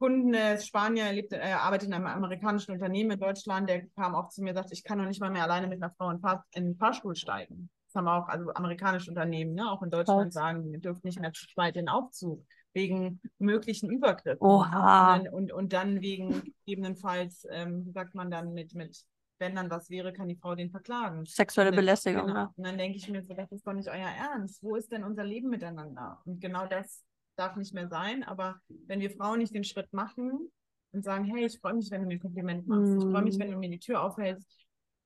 [0.00, 3.86] Kunden, der ist Spanier, er, lebt, er arbeitet in einem amerikanischen Unternehmen in Deutschland, der
[3.88, 5.92] kam auch zu mir und sagte, ich kann noch nicht mal mehr alleine mit einer
[5.92, 7.68] Frau in, Fahr in den Fahrstuhl steigen.
[7.86, 10.34] Das haben auch also amerikanische Unternehmen, ne, auch in Deutschland Was?
[10.34, 12.42] sagen, ihr dürft nicht mehr zu zweit in Aufzug
[12.72, 14.40] wegen möglichen Übergriffen.
[14.40, 15.16] Oha.
[15.16, 19.04] Und, und, und dann wegen gegebenenfalls, ähm, wie sagt man dann, mit, mit
[19.38, 21.26] wenn dann was wäre, kann die Frau den verklagen.
[21.26, 22.38] Sexuelle Belästigung, genau.
[22.38, 22.52] ja.
[22.56, 24.62] Und dann denke ich mir so, das ist doch nicht euer Ernst.
[24.62, 26.22] Wo ist denn unser Leben miteinander?
[26.24, 27.04] Und genau das
[27.40, 28.22] darf nicht mehr sein.
[28.22, 30.50] Aber wenn wir Frauen nicht den Schritt machen
[30.92, 33.36] und sagen, hey, ich freue mich, wenn du mir ein Kompliment machst, ich freue mich,
[33.36, 33.40] Mhm.
[33.40, 34.46] wenn du mir die Tür aufhältst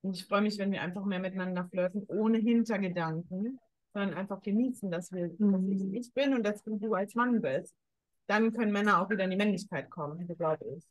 [0.02, 3.58] und ich freue mich, wenn wir einfach mehr miteinander flirten, ohne Hintergedanken,
[3.92, 5.72] sondern einfach genießen, dass wir, dass Mhm.
[5.72, 7.74] ich, ich bin und dass du als Mann bist.
[8.26, 10.84] Dann können Männer auch wieder in die Männlichkeit kommen, glaube ich.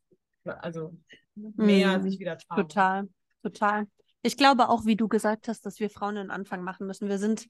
[0.45, 0.95] Also
[1.35, 2.03] mehr Mhm.
[2.03, 2.67] sich wieder trauen.
[2.67, 3.09] Total,
[3.41, 3.87] total.
[4.21, 7.09] Ich glaube auch, wie du gesagt hast, dass wir Frauen einen Anfang machen müssen.
[7.09, 7.47] Wir sind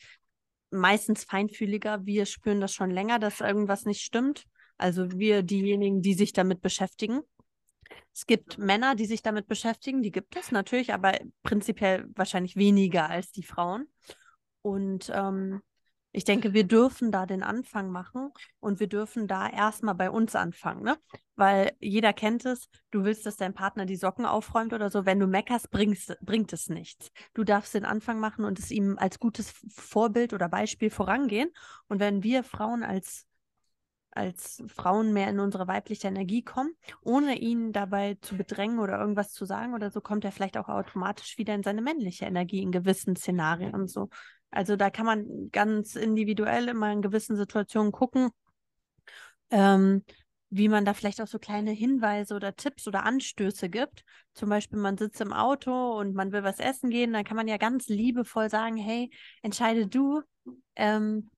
[0.73, 2.05] meistens feinfühliger.
[2.05, 4.45] Wir spüren das schon länger, dass irgendwas nicht stimmt.
[4.77, 7.21] Also wir diejenigen, die sich damit beschäftigen.
[8.13, 11.13] Es gibt Männer, die sich damit beschäftigen, die gibt es natürlich, aber
[11.43, 13.87] prinzipiell wahrscheinlich weniger als die Frauen.
[14.61, 15.61] Und ähm,
[16.13, 20.35] ich denke, wir dürfen da den Anfang machen und wir dürfen da erstmal bei uns
[20.35, 20.97] anfangen, ne?
[21.35, 25.07] Weil jeder kennt es, du willst, dass dein Partner die Socken aufräumt oder so.
[25.07, 27.11] Wenn du meckerst, bringst, bringt es nichts.
[27.33, 31.49] Du darfst den Anfang machen und es ihm als gutes Vorbild oder Beispiel vorangehen.
[31.87, 33.25] Und wenn wir Frauen als
[34.15, 39.31] als Frauen mehr in unsere weibliche Energie kommen, ohne ihn dabei zu bedrängen oder irgendwas
[39.31, 42.71] zu sagen oder so, kommt er vielleicht auch automatisch wieder in seine männliche Energie in
[42.71, 44.09] gewissen Szenarien und so.
[44.53, 48.29] Also da kann man ganz individuell immer in gewissen Situationen gucken,
[49.49, 50.03] ähm,
[50.49, 54.03] wie man da vielleicht auch so kleine Hinweise oder Tipps oder Anstöße gibt.
[54.33, 57.47] Zum Beispiel, man sitzt im Auto und man will was essen gehen, dann kann man
[57.47, 59.09] ja ganz liebevoll sagen, hey,
[59.41, 60.21] entscheide du,
[60.75, 61.31] ähm,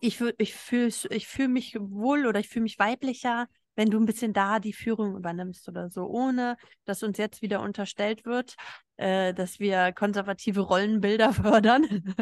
[0.00, 4.06] ich, ich fühle ich fühl mich wohl oder ich fühle mich weiblicher, wenn du ein
[4.06, 8.56] bisschen da die Führung übernimmst oder so, ohne dass uns jetzt wieder unterstellt wird,
[8.96, 12.14] äh, dass wir konservative Rollenbilder fördern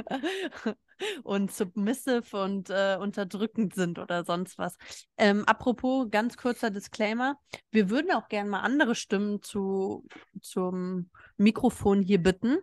[1.23, 4.77] und submissive und äh, unterdrückend sind oder sonst was.
[5.17, 7.37] Ähm, apropos, ganz kurzer Disclaimer,
[7.71, 10.07] wir würden auch gerne mal andere Stimmen zu,
[10.41, 12.59] zum Mikrofon hier bitten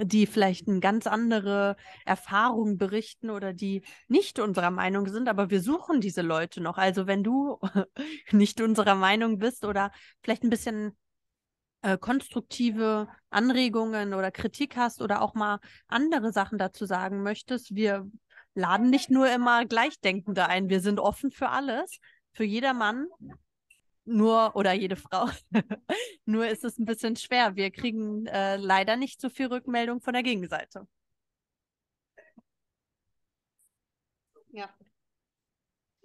[0.00, 5.60] die vielleicht eine ganz andere Erfahrung berichten oder die nicht unserer Meinung sind, aber wir
[5.60, 6.78] suchen diese Leute noch.
[6.78, 7.58] Also wenn du
[8.32, 10.96] nicht unserer Meinung bist oder vielleicht ein bisschen
[11.82, 18.08] äh, konstruktive Anregungen oder Kritik hast oder auch mal andere Sachen dazu sagen möchtest, wir
[18.54, 21.98] laden nicht nur immer Gleichdenkende ein, wir sind offen für alles,
[22.32, 23.06] für jedermann.
[24.04, 25.28] Nur oder jede Frau.
[26.24, 27.56] Nur ist es ein bisschen schwer.
[27.56, 30.86] Wir kriegen äh, leider nicht so viel Rückmeldung von der Gegenseite.
[34.50, 34.68] Ja.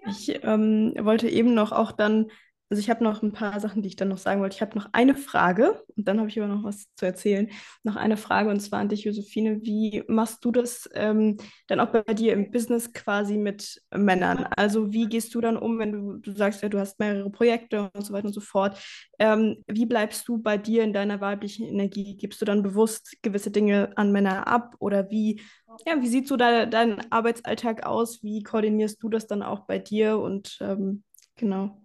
[0.08, 2.32] Ich ähm, wollte eben noch auch dann,
[2.70, 4.56] also ich habe noch ein paar Sachen, die ich dann noch sagen wollte.
[4.56, 7.50] Ich habe noch eine Frage und dann habe ich aber noch was zu erzählen.
[7.84, 9.62] Noch eine Frage und zwar an dich, Josephine.
[9.64, 11.38] Wie machst du das ähm,
[11.68, 14.46] dann auch bei dir im Business quasi mit Männern?
[14.56, 17.90] Also wie gehst du dann um, wenn du, du sagst ja, du hast mehrere Projekte
[17.94, 18.78] und so weiter und so fort.
[19.18, 22.18] Ähm, wie bleibst du bei dir in deiner weiblichen Energie?
[22.18, 25.42] Gibst du dann bewusst gewisse Dinge an Männer ab oder wie
[25.86, 28.24] ja, wie sieht so de dein Arbeitsalltag aus?
[28.24, 30.18] Wie koordinierst du das dann auch bei dir?
[30.20, 31.04] Und ähm,
[31.36, 31.82] genau.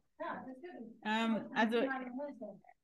[1.04, 1.76] Ähm, also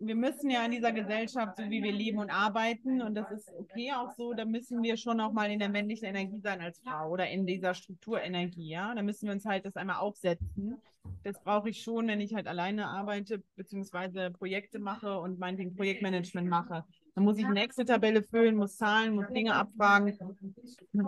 [0.00, 3.52] wir müssen ja in dieser Gesellschaft, so wie wir leben und arbeiten, und das ist
[3.58, 6.78] okay auch so, da müssen wir schon auch mal in der männlichen Energie sein als
[6.80, 8.94] Frau oder in dieser Strukturenergie, ja.
[8.94, 10.80] Da müssen wir uns halt das einmal aufsetzen.
[11.24, 16.48] Das brauche ich schon, wenn ich halt alleine arbeite, beziehungsweise Projekte mache und meinetwegen Projektmanagement
[16.48, 16.84] mache.
[17.14, 20.16] Dann muss ich eine Excel-Tabelle füllen, muss Zahlen, muss Dinge abfragen.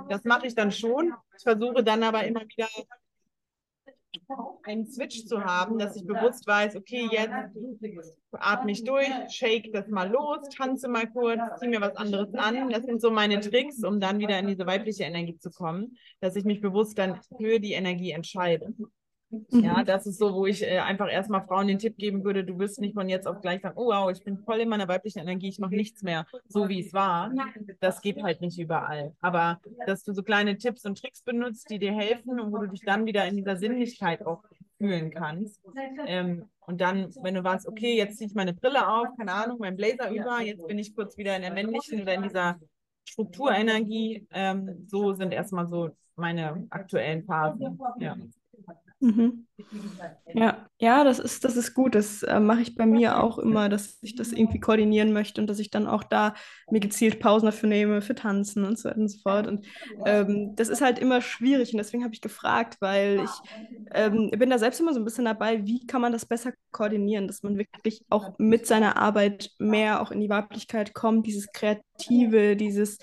[0.09, 1.13] Das mache ich dann schon.
[1.37, 2.69] Ich versuche dann aber immer wieder
[4.65, 7.33] einen Switch zu haben, dass ich bewusst weiß, okay, jetzt
[8.33, 12.71] atme ich durch, shake das mal los, tanze mal kurz, ziehe mir was anderes an.
[12.71, 16.37] Das sind so meine Tricks, um dann wieder in diese weibliche Energie zu kommen, dass
[16.37, 18.75] ich mich bewusst dann für die Energie entscheide.
[19.51, 22.59] Ja, das ist so, wo ich äh, einfach erstmal Frauen den Tipp geben würde, du
[22.59, 25.21] wirst nicht von jetzt auf gleich sagen, oh wow, ich bin voll in meiner weiblichen
[25.21, 27.33] Energie, ich mache nichts mehr, so wie es war.
[27.81, 29.15] Das geht halt nicht überall.
[29.21, 32.67] Aber dass du so kleine Tipps und Tricks benutzt, die dir helfen und wo du
[32.67, 34.43] dich dann wieder in dieser Sinnlichkeit auch
[34.79, 35.61] fühlen kannst.
[36.07, 39.59] Ähm, und dann, wenn du weißt, okay, jetzt ziehe ich meine Brille auf, keine Ahnung,
[39.61, 42.59] mein Blazer über, jetzt bin ich kurz wieder in der männlichen oder in dieser
[43.05, 44.27] Strukturenergie.
[44.31, 47.79] Ähm, so sind erstmal so meine aktuellen Phasen.
[47.99, 48.17] Ja.
[49.01, 49.47] Mhm.
[50.33, 51.95] Ja, ja, das ist, das ist gut.
[51.95, 55.49] Das äh, mache ich bei mir auch immer, dass ich das irgendwie koordinieren möchte und
[55.49, 56.35] dass ich dann auch da
[56.71, 59.47] mir gezielt Pausen dafür nehme, für Tanzen und so weiter und so fort.
[59.49, 59.67] Und
[60.05, 63.43] ähm, das ist halt immer schwierig und deswegen habe ich gefragt, weil ich
[63.93, 67.27] ähm, bin da selbst immer so ein bisschen dabei, wie kann man das besser koordinieren,
[67.27, 72.57] dass man wirklich auch mit seiner Arbeit mehr auch in die Weiblichkeit kommt, dieses Kreative,
[72.57, 72.99] dieses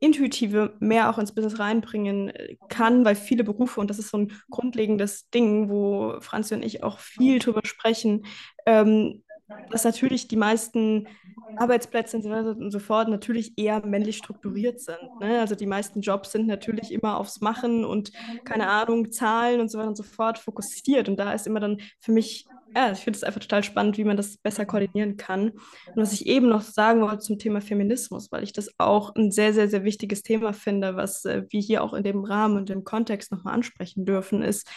[0.00, 2.32] Intuitive mehr auch ins Business reinbringen
[2.68, 6.82] kann, weil viele Berufe, und das ist so ein grundlegendes Ding, wo Franzi und ich
[6.82, 8.26] auch viel drüber sprechen,
[8.66, 9.22] ähm,
[9.70, 11.06] dass natürlich die meisten
[11.56, 14.98] Arbeitsplätze und so weiter und so fort natürlich eher männlich strukturiert sind.
[15.20, 15.40] Ne?
[15.40, 18.12] Also die meisten Jobs sind natürlich immer aufs Machen und
[18.44, 21.08] keine Ahnung, Zahlen und so weiter und so fort fokussiert.
[21.08, 24.04] Und da ist immer dann für mich ja, ich finde es einfach total spannend, wie
[24.04, 25.50] man das besser koordinieren kann.
[25.50, 29.30] Und was ich eben noch sagen wollte zum Thema Feminismus, weil ich das auch ein
[29.30, 32.68] sehr, sehr, sehr wichtiges Thema finde, was äh, wir hier auch in dem Rahmen und
[32.68, 34.68] im Kontext nochmal ansprechen dürfen, ist,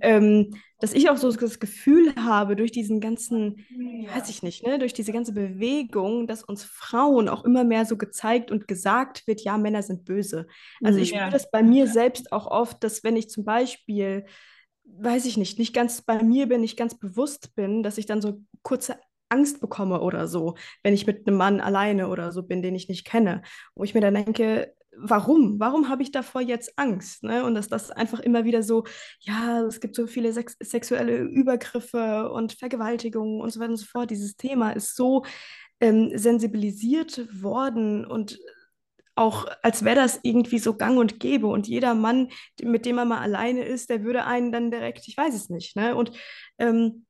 [0.00, 3.66] ähm, dass ich auch so das Gefühl habe, durch diesen ganzen,
[4.14, 7.96] weiß ich nicht, ne, durch diese ganze Bewegung, dass uns Frauen auch immer mehr so
[7.96, 10.46] gezeigt und gesagt wird, ja, Männer sind böse.
[10.82, 11.18] Also ich ja.
[11.18, 14.24] spüre das bei mir selbst auch oft, dass wenn ich zum Beispiel
[14.90, 18.22] weiß ich nicht, nicht ganz bei mir bin, nicht ganz bewusst bin, dass ich dann
[18.22, 18.96] so kurze
[19.28, 22.88] Angst bekomme oder so, wenn ich mit einem Mann alleine oder so bin, den ich
[22.88, 23.42] nicht kenne.
[23.74, 25.58] Wo ich mir dann denke, warum?
[25.60, 27.22] Warum habe ich davor jetzt Angst?
[27.22, 27.44] Ne?
[27.44, 28.84] Und dass das einfach immer wieder so,
[29.20, 33.86] ja, es gibt so viele sex sexuelle Übergriffe und Vergewaltigungen und so weiter und so
[33.86, 34.10] fort.
[34.10, 35.24] Dieses Thema ist so
[35.80, 38.38] ähm, sensibilisiert worden und
[39.14, 42.28] auch als wäre das irgendwie so gang und gäbe und jeder Mann,
[42.62, 45.74] mit dem man mal alleine ist, der würde einen dann direkt, ich weiß es nicht,
[45.74, 45.96] ne?
[45.96, 46.12] Und
[46.58, 47.04] ähm,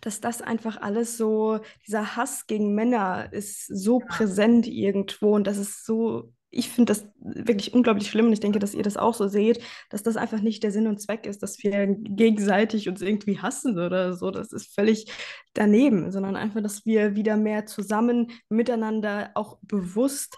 [0.00, 5.56] dass das einfach alles so, dieser Hass gegen Männer ist so präsent irgendwo und das
[5.58, 9.14] ist so, ich finde das wirklich unglaublich schlimm und ich denke, dass ihr das auch
[9.14, 13.02] so seht, dass das einfach nicht der Sinn und Zweck ist, dass wir gegenseitig uns
[13.02, 14.30] irgendwie hassen oder so.
[14.30, 15.12] Das ist völlig
[15.54, 20.36] daneben, sondern einfach, dass wir wieder mehr zusammen miteinander auch bewusst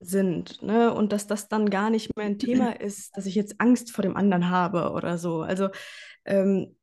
[0.00, 0.92] sind, ne?
[0.92, 4.02] Und dass das dann gar nicht mehr ein Thema ist, dass ich jetzt Angst vor
[4.02, 5.42] dem anderen habe oder so.
[5.42, 5.68] Also
[6.24, 6.76] ähm,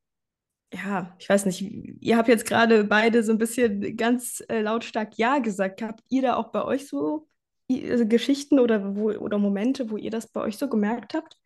[0.72, 5.18] ja, ich weiß nicht, ihr habt jetzt gerade beide so ein bisschen ganz äh, lautstark
[5.18, 5.82] Ja gesagt.
[5.82, 7.28] Habt ihr da auch bei euch so
[7.68, 11.38] Geschichten oder, wo, oder Momente, wo ihr das bei euch so gemerkt habt?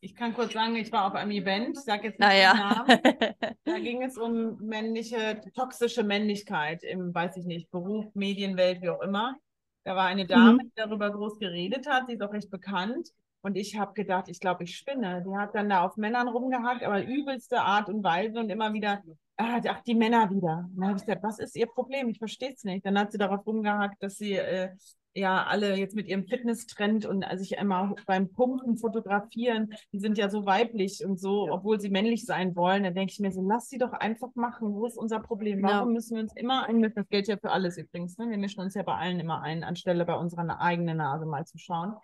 [0.00, 2.52] Ich kann kurz sagen, ich war auf einem Event, ich sage jetzt nicht naja.
[2.52, 3.56] den Namen.
[3.64, 9.00] Da ging es um männliche, toxische Männlichkeit im, weiß ich nicht, Beruf, Medienwelt, wie auch
[9.00, 9.36] immer.
[9.84, 10.58] Da war eine Dame, mhm.
[10.58, 13.08] die darüber groß geredet hat, sie ist auch recht bekannt.
[13.40, 15.24] Und ich habe gedacht, ich glaube, ich spinne.
[15.26, 19.02] Die hat dann da auf Männern rumgehackt, aber übelste Art und Weise und immer wieder,
[19.36, 20.68] ah, ach, die Männer wieder.
[20.68, 22.08] Und dann habe ich gesagt, was ist ihr Problem?
[22.08, 22.84] Ich verstehe es nicht.
[22.84, 24.70] Dann hat sie darauf rumgehackt, dass sie äh,
[25.16, 30.28] ja alle jetzt mit ihrem Fitness-Trend und sich immer beim Pumpen fotografieren, die sind ja
[30.28, 32.84] so weiblich und so, obwohl sie männlich sein wollen.
[32.84, 34.74] Dann denke ich mir so, lass sie doch einfach machen.
[34.74, 35.62] Wo ist unser Problem?
[35.62, 35.94] Warum ja.
[35.94, 36.96] müssen wir uns immer einmischen?
[36.96, 38.18] Das gilt ja für alles übrigens.
[38.18, 38.30] Ne?
[38.30, 41.58] Wir mischen uns ja bei allen immer ein, anstelle bei unserer eigenen Nase mal zu
[41.58, 41.94] schauen.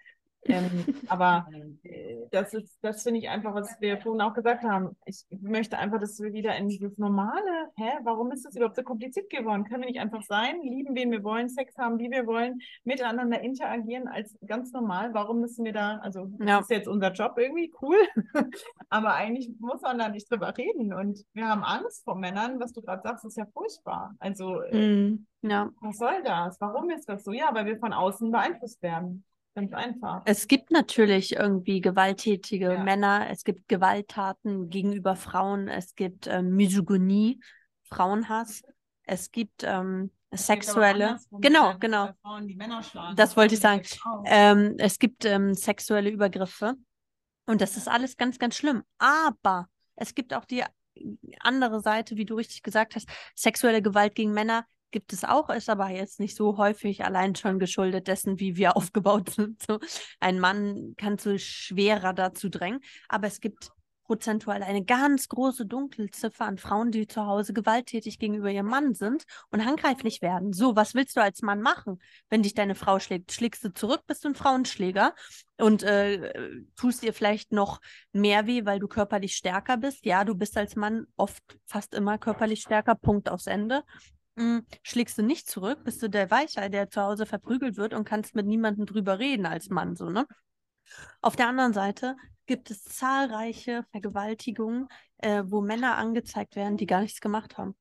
[0.45, 1.47] Ähm, aber
[1.85, 4.97] äh, das ist, das finde ich einfach, was wir vorhin auch gesagt haben.
[5.05, 8.83] Ich möchte einfach, dass wir wieder in dieses normale, hä, warum ist das überhaupt so
[8.83, 9.65] kompliziert geworden?
[9.65, 13.41] Können wir nicht einfach sein, lieben, wen wir wollen, Sex haben, wie wir wollen, miteinander
[13.41, 15.15] interagieren als ganz normal?
[15.15, 16.59] Warum müssen wir da, also das ja.
[16.59, 17.99] ist jetzt unser Job irgendwie, cool,
[18.89, 20.93] aber eigentlich muss man da nicht drüber reden.
[20.93, 24.17] Und wir haben Angst vor Männern, was du gerade sagst, ist ja furchtbar.
[24.19, 25.71] Also, mm, ja.
[25.81, 26.61] was soll das?
[26.61, 27.33] Warum ist das so?
[27.33, 29.25] Ja, weil wir von außen beeinflusst werden.
[29.55, 30.23] Ganz einfach.
[30.25, 32.83] Es gibt natürlich irgendwie gewalttätige ja.
[32.83, 37.39] Männer, es gibt Gewalttaten gegenüber Frauen, es gibt ähm, Misogynie,
[37.85, 38.63] Frauenhass,
[39.05, 41.19] es gibt ähm, sexuelle.
[41.33, 42.11] Genau, genau.
[42.23, 42.49] Frauen,
[43.15, 43.83] das wollte ich sagen.
[44.25, 46.75] Ähm, es gibt ähm, sexuelle Übergriffe
[47.47, 48.83] und das ist alles ganz, ganz schlimm.
[48.97, 50.65] Aber es gibt auch die
[51.41, 55.69] andere Seite, wie du richtig gesagt hast, sexuelle Gewalt gegen Männer gibt es auch, ist
[55.69, 59.61] aber jetzt nicht so häufig allein schon geschuldet dessen, wie wir aufgebaut sind.
[59.63, 59.81] So,
[60.21, 63.73] ein Mann kann zu schwerer dazu drängen, aber es gibt
[64.05, 69.25] prozentual eine ganz große Dunkelziffer an Frauen, die zu Hause gewalttätig gegenüber ihrem Mann sind
[69.51, 70.53] und handgreiflich werden.
[70.53, 73.33] So, was willst du als Mann machen, wenn dich deine Frau schlägt?
[73.33, 75.15] Schlägst du zurück, bist du ein Frauenschläger
[75.57, 77.81] und äh, tust dir vielleicht noch
[78.13, 80.05] mehr weh, weil du körperlich stärker bist?
[80.05, 83.83] Ja, du bist als Mann oft fast immer körperlich stärker, Punkt aufs Ende.
[84.39, 88.05] Hm, schlägst du nicht zurück, bist du der Weichei, der zu Hause verprügelt wird und
[88.05, 90.27] kannst mit niemandem drüber reden als Mann, so, ne?
[91.23, 92.17] Auf der anderen Seite
[92.47, 97.75] gibt es zahlreiche Vergewaltigungen, äh, wo Männer angezeigt werden, die gar nichts gemacht haben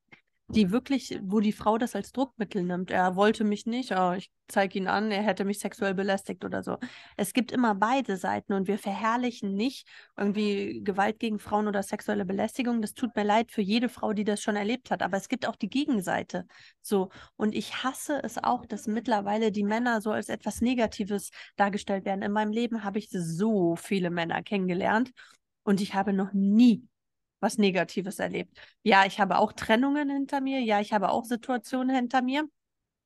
[0.51, 2.91] die wirklich, wo die Frau das als Druckmittel nimmt.
[2.91, 6.61] Er wollte mich nicht, oh, ich zeige ihn an, er hätte mich sexuell belästigt oder
[6.61, 6.77] so.
[7.15, 9.87] Es gibt immer beide Seiten und wir verherrlichen nicht
[10.17, 12.81] irgendwie Gewalt gegen Frauen oder sexuelle Belästigung.
[12.81, 15.47] Das tut mir leid für jede Frau, die das schon erlebt hat, aber es gibt
[15.47, 16.45] auch die Gegenseite.
[16.81, 22.05] So und ich hasse es auch, dass mittlerweile die Männer so als etwas Negatives dargestellt
[22.05, 22.21] werden.
[22.21, 25.11] In meinem Leben habe ich so viele Männer kennengelernt
[25.63, 26.87] und ich habe noch nie
[27.41, 28.57] was Negatives erlebt.
[28.83, 30.61] Ja, ich habe auch Trennungen hinter mir.
[30.61, 32.47] Ja, ich habe auch Situationen hinter mir,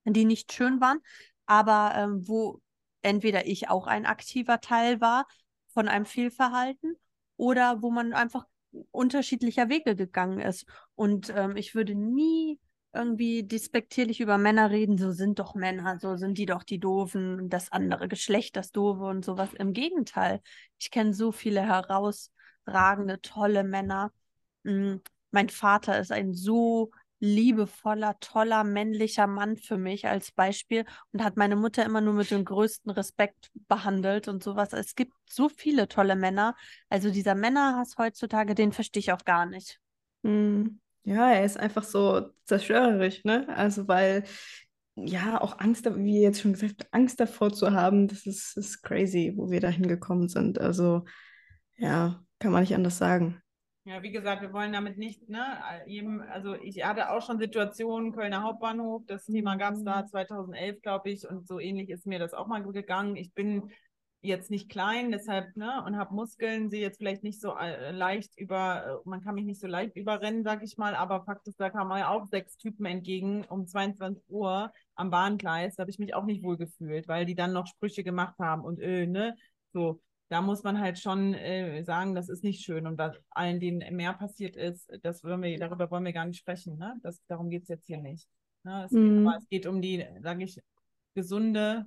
[0.03, 0.99] die nicht schön waren,
[1.47, 2.61] aber ähm, wo
[3.01, 5.25] entweder ich auch ein aktiver Teil war
[5.73, 6.95] von einem Fehlverhalten
[7.37, 8.45] oder wo man einfach
[8.91, 10.65] unterschiedlicher Wege gegangen ist.
[10.95, 12.59] Und ähm, ich würde nie
[12.93, 17.49] irgendwie despektierlich über Männer reden, so sind doch Männer, so sind die doch die Doofen,
[17.49, 19.53] das andere Geschlecht, das Doofe und sowas.
[19.53, 20.41] Im Gegenteil,
[20.79, 24.11] ich kenne so viele herausragende, tolle Männer.
[24.65, 24.95] Mm,
[25.31, 31.37] mein Vater ist ein so liebevoller, toller, männlicher Mann für mich als Beispiel und hat
[31.37, 34.73] meine Mutter immer nur mit dem größten Respekt behandelt und sowas.
[34.73, 36.55] Es gibt so viele tolle Männer.
[36.89, 39.79] Also dieser Männerhass heutzutage, den verstehe ich auch gar nicht.
[40.23, 40.79] Mhm.
[41.03, 43.47] Ja, er ist einfach so zerstörerisch, ne?
[43.55, 44.23] Also weil,
[44.95, 49.33] ja, auch Angst, wie jetzt schon gesagt, Angst davor zu haben, das ist, ist crazy,
[49.35, 50.59] wo wir da hingekommen sind.
[50.59, 51.05] Also,
[51.77, 53.41] ja, kann man nicht anders sagen.
[53.87, 58.13] Ja, wie gesagt, wir wollen damit nicht, ne, jedem, also ich hatte auch schon Situationen,
[58.13, 62.17] Kölner Hauptbahnhof, das Thema gab es da 2011, glaube ich, und so ähnlich ist mir
[62.17, 63.15] das auch mal gegangen.
[63.15, 63.69] Ich bin
[64.21, 68.35] jetzt nicht klein, deshalb, ne, und habe Muskeln, sehe jetzt vielleicht nicht so äh, leicht
[68.39, 71.69] über, man kann mich nicht so leicht überrennen, sag ich mal, aber Fakt ist, da
[71.69, 76.15] kamen ja auch sechs Typen entgegen um 22 Uhr am Bahngleis, da habe ich mich
[76.15, 79.35] auch nicht wohl gefühlt, weil die dann noch Sprüche gemacht haben und äh, ne,
[79.73, 80.01] so.
[80.29, 83.95] Da muss man halt schon äh, sagen, das ist nicht schön und was allen, denen
[83.95, 86.97] mehr passiert ist, das wollen wir, darüber wollen wir gar nicht sprechen, ne?
[87.03, 88.27] Das, darum geht es jetzt hier nicht.
[88.63, 88.85] Ne?
[88.85, 89.19] Es, mhm.
[89.19, 90.59] geht, aber es geht um die, sage ich,
[91.13, 91.85] gesunde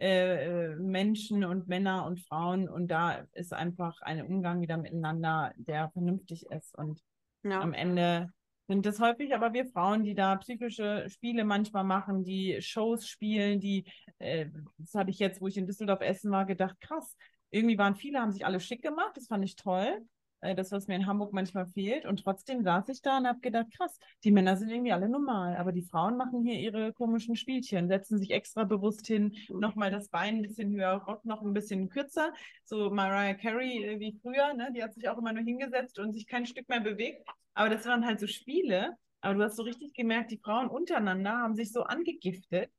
[0.00, 5.52] äh, äh, Menschen und Männer und Frauen und da ist einfach ein Umgang wieder miteinander,
[5.56, 7.02] der vernünftig ist und
[7.42, 7.60] ja.
[7.60, 8.30] am Ende
[8.68, 13.58] sind es häufig aber wir Frauen, die da psychische Spiele manchmal machen, die Shows spielen,
[13.58, 17.16] die, äh, das habe ich jetzt, wo ich in Düsseldorf essen war, gedacht, krass,
[17.50, 20.06] irgendwie waren viele, haben sich alle schick gemacht, das fand ich toll.
[20.40, 22.06] Äh, das, was mir in Hamburg manchmal fehlt.
[22.06, 25.56] Und trotzdem saß ich da und habe gedacht, krass, die Männer sind irgendwie alle normal,
[25.56, 30.08] aber die Frauen machen hier ihre komischen Spielchen, setzen sich extra bewusst hin, nochmal das
[30.08, 32.32] Bein ein bisschen höher, Rock noch ein bisschen kürzer.
[32.64, 34.70] So Mariah Carey äh, wie früher, ne?
[34.74, 37.28] die hat sich auch immer nur hingesetzt und sich kein Stück mehr bewegt.
[37.54, 38.96] Aber das waren halt so Spiele.
[39.20, 42.70] Aber du hast so richtig gemerkt, die Frauen untereinander haben sich so angegiftet.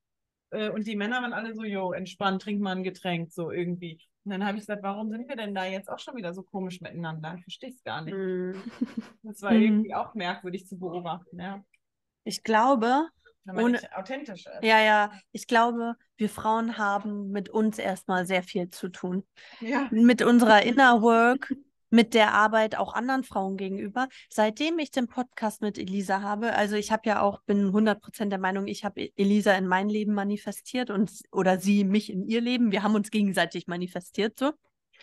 [0.51, 4.01] Äh, und die Männer waren alle so, jo, entspannt, trink mal ein Getränk, so irgendwie.
[4.23, 6.43] Und dann habe ich gesagt, warum sind wir denn da jetzt auch schon wieder so
[6.43, 7.35] komisch miteinander?
[7.37, 8.15] Ich verstehe es gar nicht.
[8.15, 8.53] Mm.
[9.23, 11.63] Das war irgendwie auch merkwürdig zu beobachten, ja.
[12.23, 13.07] Ich glaube,
[13.47, 14.63] ohne, authentisch ist.
[14.63, 19.25] Ja, ja, ich glaube, wir Frauen haben mit uns erstmal sehr viel zu tun.
[19.61, 19.87] Ja.
[19.91, 21.53] Mit unserer Inner Work,
[21.89, 24.07] mit der Arbeit auch anderen Frauen gegenüber.
[24.29, 28.39] Seitdem ich den Podcast mit Elisa habe, also ich habe ja auch, bin 100% der
[28.39, 32.71] Meinung, ich habe Elisa in mein Leben manifestiert und oder sie mich in ihr Leben.
[32.71, 34.51] Wir haben uns gegenseitig manifestiert so.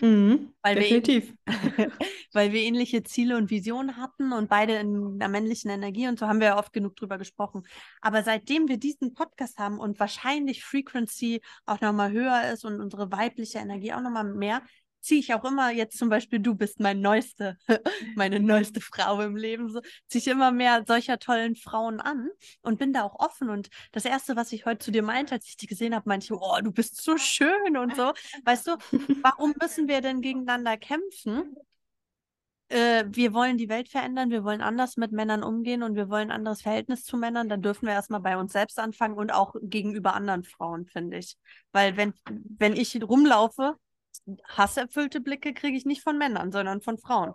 [0.01, 1.35] Mhm, weil definitiv.
[1.47, 1.91] Wir,
[2.33, 6.27] weil wir ähnliche Ziele und Visionen hatten und beide in der männlichen Energie und so
[6.27, 7.63] haben wir ja oft genug drüber gesprochen.
[8.03, 13.11] Aber seitdem wir diesen Podcast haben und wahrscheinlich Frequency auch nochmal höher ist und unsere
[13.11, 14.63] weibliche Energie auch nochmal mehr,
[15.07, 17.57] ziehe ich auch immer jetzt zum Beispiel, du bist mein neueste,
[18.17, 22.29] meine neueste Frau im Leben, so ziehe ich immer mehr solcher tollen Frauen an
[22.63, 23.49] und bin da auch offen.
[23.49, 26.25] Und das Erste, was ich heute zu dir meinte, als ich dich gesehen habe, meinte
[26.25, 28.13] ich, oh, du bist so schön und so.
[28.45, 28.77] Weißt du,
[29.23, 31.55] warum müssen wir denn gegeneinander kämpfen?
[32.69, 36.31] Äh, wir wollen die Welt verändern, wir wollen anders mit Männern umgehen und wir wollen
[36.31, 39.55] ein anderes Verhältnis zu Männern, dann dürfen wir erstmal bei uns selbst anfangen und auch
[39.63, 41.37] gegenüber anderen Frauen, finde ich.
[41.71, 42.13] Weil wenn,
[42.59, 43.77] wenn ich rumlaufe
[44.49, 47.35] hasserfüllte Blicke kriege ich nicht von Männern, sondern von Frauen.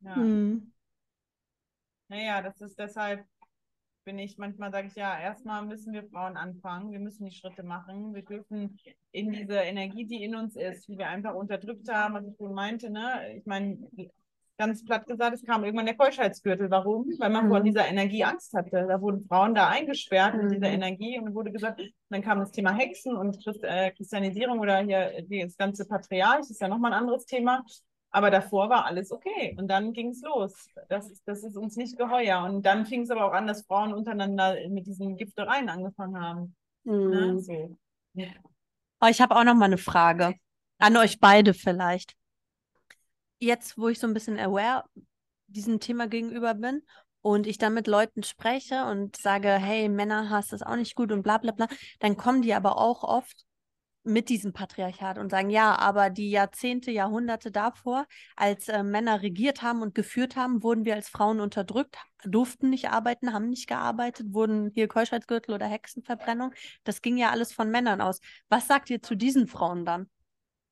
[0.00, 0.16] Ja.
[0.16, 0.72] Hm.
[2.08, 3.24] Naja, das ist deshalb,
[4.04, 7.64] bin ich, manchmal sage ich ja, erstmal müssen wir Frauen anfangen, wir müssen die Schritte
[7.64, 8.78] machen, wir dürfen
[9.10, 12.54] in diese Energie, die in uns ist, die wir einfach unterdrückt haben, was ich schon
[12.54, 13.36] meinte, ne?
[13.36, 13.78] Ich meine,
[14.58, 16.70] ganz platt gesagt, es kam irgendwann der Keuschheitsgürtel.
[16.70, 17.06] Warum?
[17.18, 17.50] Weil man mhm.
[17.50, 18.86] vor dieser Energie Angst hatte.
[18.88, 20.42] Da wurden Frauen da eingesperrt mhm.
[20.42, 24.58] mit dieser Energie und wurde gesagt, dann kam das Thema Hexen und Christ äh, Christianisierung
[24.58, 27.64] oder hier das ganze Patriarch, das ist ja nochmal ein anderes Thema.
[28.10, 29.54] Aber davor war alles okay.
[29.58, 30.68] Und dann ging es los.
[30.88, 32.44] Das ist, das ist uns nicht geheuer.
[32.44, 36.56] Und dann fing es aber auch an, dass Frauen untereinander mit diesen Giftereien angefangen haben.
[36.84, 37.10] Mhm.
[37.10, 37.40] Ne?
[37.40, 37.76] So.
[39.00, 40.34] Oh, ich habe auch noch mal eine Frage.
[40.78, 42.14] An euch beide vielleicht
[43.38, 44.84] jetzt, wo ich so ein bisschen aware
[45.46, 46.82] diesem Thema gegenüber bin
[47.20, 51.22] und ich dann mit Leuten spreche und sage, hey, Männerhass ist auch nicht gut und
[51.22, 51.68] bla bla bla,
[52.00, 53.46] dann kommen die aber auch oft
[54.06, 58.06] mit diesem Patriarchat und sagen, ja, aber die Jahrzehnte, Jahrhunderte davor,
[58.36, 62.88] als äh, Männer regiert haben und geführt haben, wurden wir als Frauen unterdrückt, durften nicht
[62.90, 66.54] arbeiten, haben nicht gearbeitet, wurden hier Keuschheitsgürtel oder Hexenverbrennung.
[66.84, 68.20] Das ging ja alles von Männern aus.
[68.48, 70.08] Was sagt ihr zu diesen Frauen dann?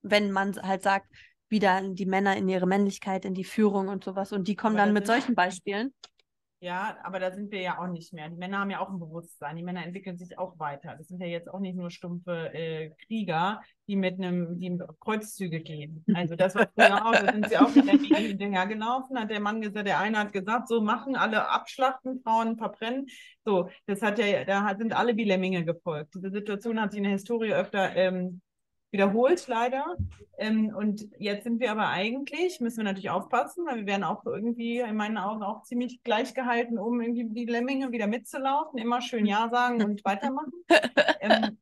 [0.03, 1.09] Wenn man halt sagt,
[1.49, 4.33] wieder die Männer in ihre Männlichkeit, in die Führung und sowas.
[4.33, 5.93] Und die kommen Aber dann mit solchen Beispielen.
[6.65, 8.31] Ja, aber da sind wir ja auch nicht mehr.
[8.31, 9.55] Die Männer haben ja auch ein Bewusstsein.
[9.57, 10.95] Die Männer entwickeln sich auch weiter.
[10.97, 15.61] Das sind ja jetzt auch nicht nur stumpfe äh, Krieger, die mit einem, die Kreuzzüge
[15.61, 16.03] gehen.
[16.15, 19.41] Also das war früher auch, da sind sie auch mit der Gegend hinterhergelaufen, hat der
[19.41, 23.09] Mann gesagt, der eine hat gesagt, so machen, alle abschlachten, Frauen verbrennen.
[23.45, 26.15] So, das hat ja, da sind alle wie Lemminge gefolgt.
[26.15, 28.41] Diese Situation hat sich in der Historie öfter ähm,
[28.95, 29.97] wiederholt, leider.
[30.39, 34.25] Ähm, und jetzt sind wir aber eigentlich, müssen wir natürlich aufpassen, weil wir werden auch
[34.25, 39.03] irgendwie in meinen Augen auch ziemlich gleich gehalten, um irgendwie die Lemminge wieder mitzulaufen, immer
[39.03, 40.53] schön Ja sagen und weitermachen.
[41.21, 41.59] ähm,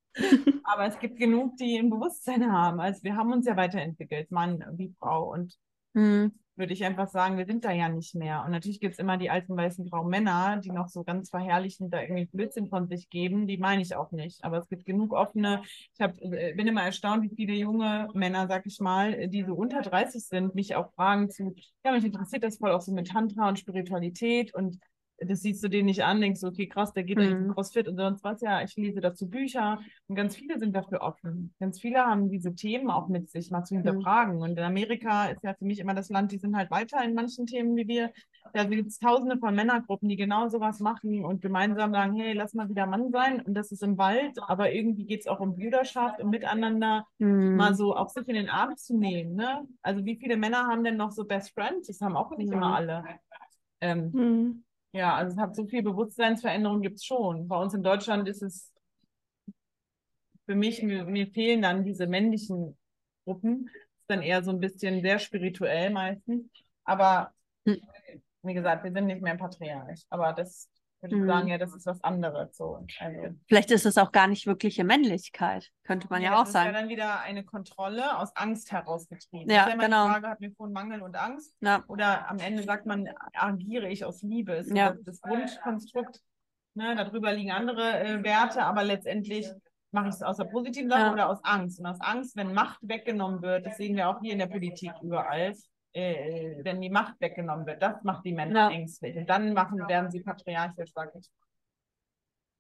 [0.62, 2.78] aber es gibt genug, die ein Bewusstsein haben.
[2.78, 5.32] Also wir haben uns ja weiterentwickelt, Mann wie Frau.
[5.32, 5.58] Und
[5.94, 8.42] mhm würde ich einfach sagen, wir sind da ja nicht mehr.
[8.44, 11.92] Und natürlich gibt es immer die alten weißen grauen Männer, die noch so ganz verherrlichend
[11.92, 13.46] da irgendwie Blödsinn von sich geben.
[13.46, 14.44] Die meine ich auch nicht.
[14.44, 15.62] Aber es gibt genug offene.
[15.94, 19.54] Ich hab, äh, bin immer erstaunt, wie viele junge Männer, sag ich mal, die so
[19.54, 23.08] unter 30 sind, mich auch fragen zu, ja, mich interessiert das voll auch so mit
[23.08, 24.78] Tantra und Spiritualität und
[25.26, 27.24] das siehst du den nicht an, denkst du, okay, krass, der geht mhm.
[27.24, 28.40] jetzt CrossFit und sonst was.
[28.40, 31.54] Ja, ich lese dazu Bücher und ganz viele sind dafür offen.
[31.60, 33.82] Ganz viele haben diese Themen auch mit sich mal zu mhm.
[33.82, 34.36] hinterfragen.
[34.36, 34.42] Mhm.
[34.42, 37.14] Und in Amerika ist ja für mich immer das Land, die sind halt weiter in
[37.14, 38.10] manchen Themen wie wir.
[38.54, 42.54] Da gibt es tausende von Männergruppen, die genau sowas machen und gemeinsam sagen, hey, lass
[42.54, 43.40] mal wieder Mann sein.
[43.40, 47.56] Und das ist im Wald, aber irgendwie geht es auch um Brüderschaft und miteinander mhm.
[47.56, 49.36] mal so auch sich in den Arm zu nehmen.
[49.36, 49.66] Ne?
[49.82, 51.86] Also wie viele Männer haben denn noch so Best Friends?
[51.86, 53.04] Das haben auch nicht immer alle.
[53.80, 54.64] Ähm, mhm.
[54.92, 57.48] Ja, also es hat so viel Bewusstseinsveränderung gibt es schon.
[57.48, 58.72] Bei uns in Deutschland ist es
[60.44, 62.76] für mich, mir, mir fehlen dann diese männlichen
[63.24, 63.68] Gruppen.
[64.00, 66.44] Ist dann eher so ein bisschen sehr spirituell meistens.
[66.84, 67.32] Aber
[67.66, 67.80] hm.
[68.42, 70.02] wie gesagt, wir sind nicht mehr patriarchisch.
[70.10, 70.68] Aber das
[71.02, 71.50] würde ich sagen, mhm.
[71.50, 72.56] ja, das ist was anderes.
[72.56, 72.86] So.
[73.00, 76.66] Also, Vielleicht ist es auch gar nicht wirkliche Männlichkeit, könnte man ja, ja auch sagen.
[76.66, 79.50] Das wäre dann wieder eine Kontrolle aus Angst herausgetrieben.
[79.50, 80.06] Ja, das genau.
[80.06, 81.56] Die Frage, hat mir vorhin Mangel und Angst?
[81.60, 81.84] Ja.
[81.88, 84.52] Oder am Ende sagt man, agiere ich aus Liebe?
[84.52, 84.92] Ist ja.
[84.92, 86.20] das, das Grundkonstrukt.
[86.74, 86.94] Ne?
[86.96, 89.50] Darüber liegen andere äh, Werte, aber letztendlich
[89.90, 91.12] mache ich es aus der positiven Sache ja.
[91.12, 91.80] oder aus Angst.
[91.80, 94.92] Und aus Angst, wenn Macht weggenommen wird, das sehen wir auch hier in der Politik
[95.02, 95.54] überall,
[95.92, 97.82] äh, wenn die Macht weggenommen wird.
[97.82, 98.70] Das macht die Menschen ja.
[98.70, 99.16] ängstlich.
[99.16, 101.30] Und dann machen, werden sie patriarchisch, sage ich.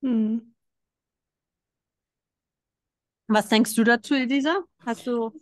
[0.02, 0.54] Hm.
[3.28, 4.64] Was denkst du dazu, Elisa?
[4.84, 5.32] Hast du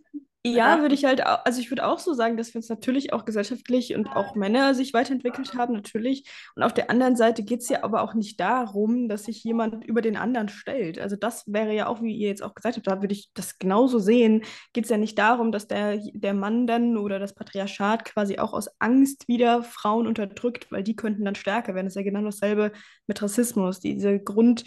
[0.47, 3.12] ja, würde ich halt, auch, also ich würde auch so sagen, dass wir uns natürlich
[3.12, 6.30] auch gesellschaftlich und auch Männer sich weiterentwickelt haben, natürlich.
[6.57, 9.84] Und auf der anderen Seite geht es ja aber auch nicht darum, dass sich jemand
[9.84, 10.99] über den anderen stellt.
[10.99, 13.59] Also das wäre ja auch, wie ihr jetzt auch gesagt habt, da würde ich das
[13.59, 14.43] genauso sehen.
[14.72, 18.55] Geht es ja nicht darum, dass der, der Mann dann oder das Patriarchat quasi auch
[18.55, 21.84] aus Angst wieder Frauen unterdrückt, weil die könnten dann stärker werden.
[21.84, 22.72] Das ist ja genau dasselbe
[23.07, 23.80] mit Rassismus.
[23.80, 24.64] Diese Grund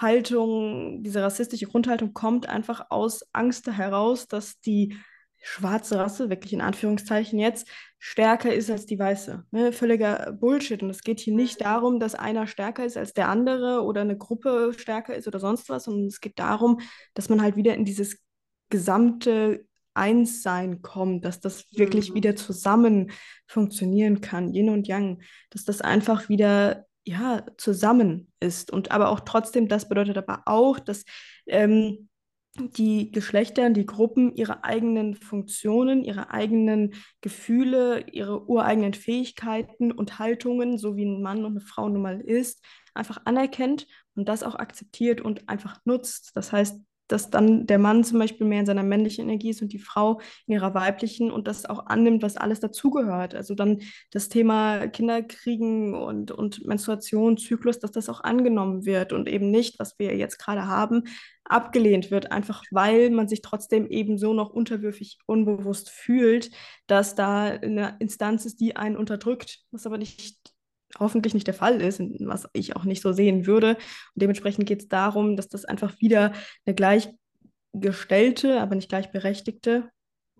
[0.00, 4.96] Haltung, diese rassistische Grundhaltung kommt einfach aus Angst heraus, dass die
[5.40, 7.68] schwarze Rasse, wirklich in Anführungszeichen jetzt,
[7.98, 9.44] stärker ist als die weiße.
[9.50, 9.72] Ne?
[9.72, 10.82] Völliger Bullshit.
[10.82, 14.16] Und es geht hier nicht darum, dass einer stärker ist als der andere oder eine
[14.16, 16.80] Gruppe stärker ist oder sonst was, sondern es geht darum,
[17.14, 18.20] dass man halt wieder in dieses
[18.68, 22.14] gesamte Einssein kommt, dass das wirklich mhm.
[22.14, 23.10] wieder zusammen
[23.46, 28.70] funktionieren kann, Yin und Yang, dass das einfach wieder ja, zusammen ist.
[28.70, 31.04] Und aber auch trotzdem, das bedeutet aber auch, dass
[31.46, 32.10] ähm,
[32.58, 40.76] die Geschlechter, die Gruppen ihre eigenen Funktionen, ihre eigenen Gefühle, ihre ureigenen Fähigkeiten und Haltungen,
[40.76, 42.62] so wie ein Mann und eine Frau nun mal ist,
[42.94, 46.32] einfach anerkennt und das auch akzeptiert und einfach nutzt.
[46.34, 46.78] Das heißt,
[47.08, 50.20] dass dann der Mann zum Beispiel mehr in seiner männlichen Energie ist und die Frau
[50.46, 53.34] in ihrer weiblichen und das auch annimmt, was alles dazugehört.
[53.34, 53.80] Also dann
[54.10, 59.78] das Thema Kinderkriegen und, und Menstruation, Zyklus, dass das auch angenommen wird und eben nicht,
[59.78, 61.04] was wir jetzt gerade haben,
[61.44, 66.50] abgelehnt wird, einfach weil man sich trotzdem eben so noch unterwürfig, unbewusst fühlt,
[66.86, 70.52] dass da eine Instanz ist, die einen unterdrückt, was aber nicht
[70.98, 73.74] hoffentlich nicht der Fall ist, was ich auch nicht so sehen würde.
[73.74, 73.78] Und
[74.22, 76.32] dementsprechend geht es darum, dass das einfach wieder
[76.66, 79.90] eine gleichgestellte, aber nicht gleichberechtigte,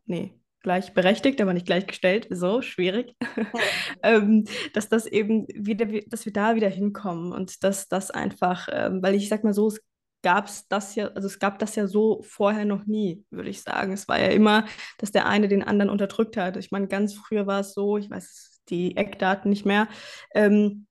[0.06, 3.14] nee, gleichberechtigt, aber nicht gleichgestellt, so schwierig,
[4.02, 4.44] ähm,
[4.74, 9.14] dass das eben wieder, dass wir da wieder hinkommen und dass das einfach, ähm, weil
[9.14, 9.80] ich sag mal so, es
[10.22, 13.62] gab es das ja, also es gab das ja so vorher noch nie, würde ich
[13.62, 13.92] sagen.
[13.92, 14.66] Es war ja immer,
[14.98, 16.56] dass der eine den anderen unterdrückt hat.
[16.56, 19.88] Ich meine, ganz früher war es so, ich weiß die Eckdaten nicht mehr.
[20.34, 20.86] Ähm,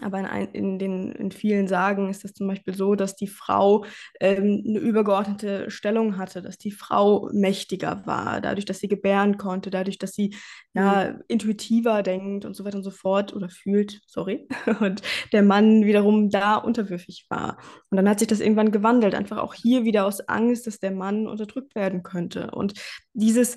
[0.00, 3.26] aber in, ein, in, den, in vielen Sagen ist es zum Beispiel so, dass die
[3.26, 3.84] Frau
[4.20, 9.70] ähm, eine übergeordnete Stellung hatte, dass die Frau mächtiger war, dadurch, dass sie gebären konnte,
[9.70, 10.34] dadurch, dass sie
[10.72, 11.22] ja, mhm.
[11.28, 14.48] intuitiver denkt und so weiter und so fort oder fühlt, sorry.
[14.80, 15.02] Und
[15.32, 17.58] der Mann wiederum da unterwürfig war.
[17.90, 20.92] Und dann hat sich das irgendwann gewandelt, einfach auch hier wieder aus Angst, dass der
[20.92, 22.50] Mann unterdrückt werden könnte.
[22.52, 22.74] Und
[23.12, 23.56] dieses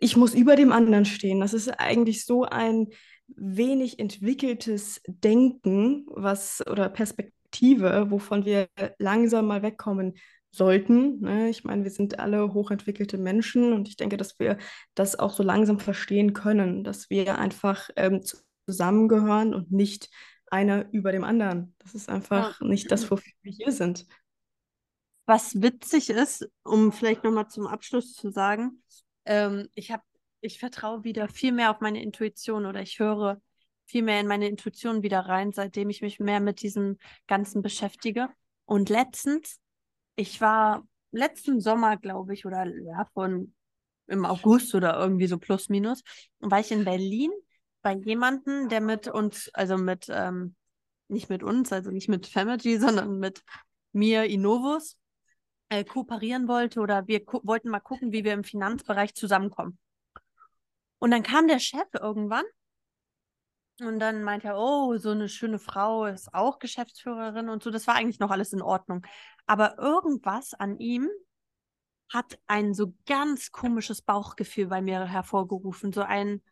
[0.00, 1.40] ich muss über dem anderen stehen.
[1.40, 2.88] Das ist eigentlich so ein
[3.28, 8.68] wenig entwickeltes Denken, was oder Perspektive, wovon wir
[8.98, 10.14] langsam mal wegkommen
[10.50, 11.20] sollten.
[11.20, 11.48] Ne?
[11.48, 14.58] Ich meine, wir sind alle hochentwickelte Menschen und ich denke, dass wir
[14.94, 18.20] das auch so langsam verstehen können, dass wir einfach ähm,
[18.66, 20.10] zusammengehören und nicht
[20.50, 21.74] einer über dem anderen.
[21.78, 22.66] Das ist einfach ja.
[22.66, 24.06] nicht das, wofür wir hier sind.
[25.26, 28.82] Was witzig ist, um vielleicht nochmal zum Abschluss zu sagen,
[29.24, 30.02] ähm, ich habe,
[30.40, 33.40] ich vertraue wieder viel mehr auf meine Intuition oder ich höre
[33.86, 36.96] viel mehr in meine Intuition wieder rein, seitdem ich mich mehr mit diesem
[37.26, 38.28] Ganzen beschäftige.
[38.64, 39.58] Und letztens,
[40.14, 43.52] ich war letzten Sommer, glaube ich, oder ja, von
[44.06, 46.02] im August oder irgendwie so plus minus,
[46.40, 47.30] war ich in Berlin
[47.82, 50.54] bei jemandem, der mit uns, also mit, ähm,
[51.08, 53.42] nicht mit uns, also nicht mit Family, sondern mit
[53.92, 54.98] mir, Inovus,
[55.70, 59.78] äh, kooperieren wollte oder wir wollten mal gucken, wie wir im Finanzbereich zusammenkommen.
[60.98, 62.44] Und dann kam der Chef irgendwann
[63.80, 67.70] und dann meinte er, oh, so eine schöne Frau ist auch Geschäftsführerin und so.
[67.70, 69.06] Das war eigentlich noch alles in Ordnung.
[69.46, 71.08] Aber irgendwas an ihm
[72.10, 76.42] hat ein so ganz komisches Bauchgefühl bei mir hervorgerufen, so ein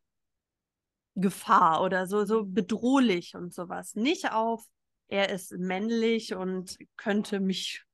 [1.17, 3.97] Gefahr oder so, so bedrohlich und sowas.
[3.97, 4.65] Nicht auf,
[5.09, 7.85] er ist männlich und könnte mich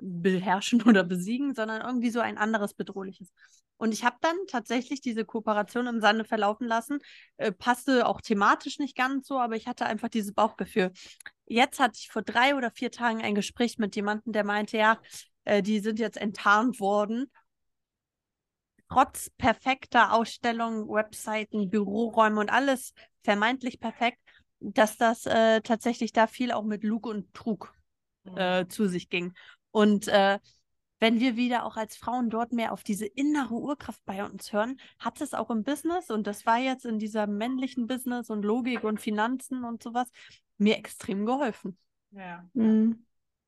[0.00, 3.32] beherrschen oder besiegen, sondern irgendwie so ein anderes bedrohliches.
[3.76, 6.98] Und ich habe dann tatsächlich diese Kooperation im Sande verlaufen lassen.
[7.36, 10.92] Äh, passte auch thematisch nicht ganz so, aber ich hatte einfach dieses Bauchgefühl.
[11.46, 14.98] Jetzt hatte ich vor drei oder vier Tagen ein Gespräch mit jemandem, der meinte, ja,
[15.44, 17.30] äh, die sind jetzt enttarnt worden.
[18.90, 24.18] Trotz perfekter Ausstellungen, Webseiten, Büroräume und alles vermeintlich perfekt,
[24.60, 27.72] dass das äh, tatsächlich da viel auch mit Lug und Trug
[28.34, 29.34] äh, zu sich ging.
[29.70, 30.38] Und äh,
[31.00, 34.80] wenn wir wieder auch als Frauen dort mehr auf diese innere Urkraft bei uns hören,
[34.98, 38.84] hat es auch im Business, und das war jetzt in dieser männlichen Business und Logik
[38.84, 40.08] und Finanzen und sowas,
[40.56, 41.78] mir extrem geholfen.
[42.10, 42.48] Ja.
[42.54, 43.04] Mhm.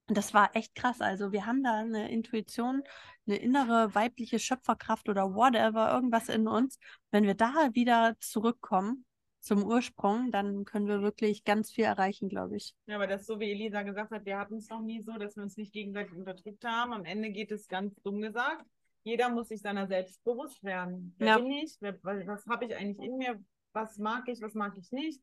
[0.07, 1.01] Das war echt krass.
[1.01, 2.83] Also wir haben da eine Intuition,
[3.27, 6.79] eine innere weibliche Schöpferkraft oder whatever, irgendwas in uns.
[7.11, 9.05] Wenn wir da wieder zurückkommen,
[9.41, 12.75] zum Ursprung, dann können wir wirklich ganz viel erreichen, glaube ich.
[12.87, 15.13] Ja, aber das ist so, wie Elisa gesagt hat, wir hatten es noch nie so,
[15.13, 16.93] dass wir uns nicht gegenseitig unterdrückt haben.
[16.93, 18.65] Am Ende geht es ganz dumm gesagt.
[19.03, 21.15] Jeder muss sich seiner selbst bewusst werden.
[21.19, 21.39] Wer ja.
[21.39, 21.77] bin ich?
[21.81, 23.43] Wer, was habe ich eigentlich in mir?
[23.73, 24.43] Was mag ich?
[24.43, 25.23] Was mag ich nicht?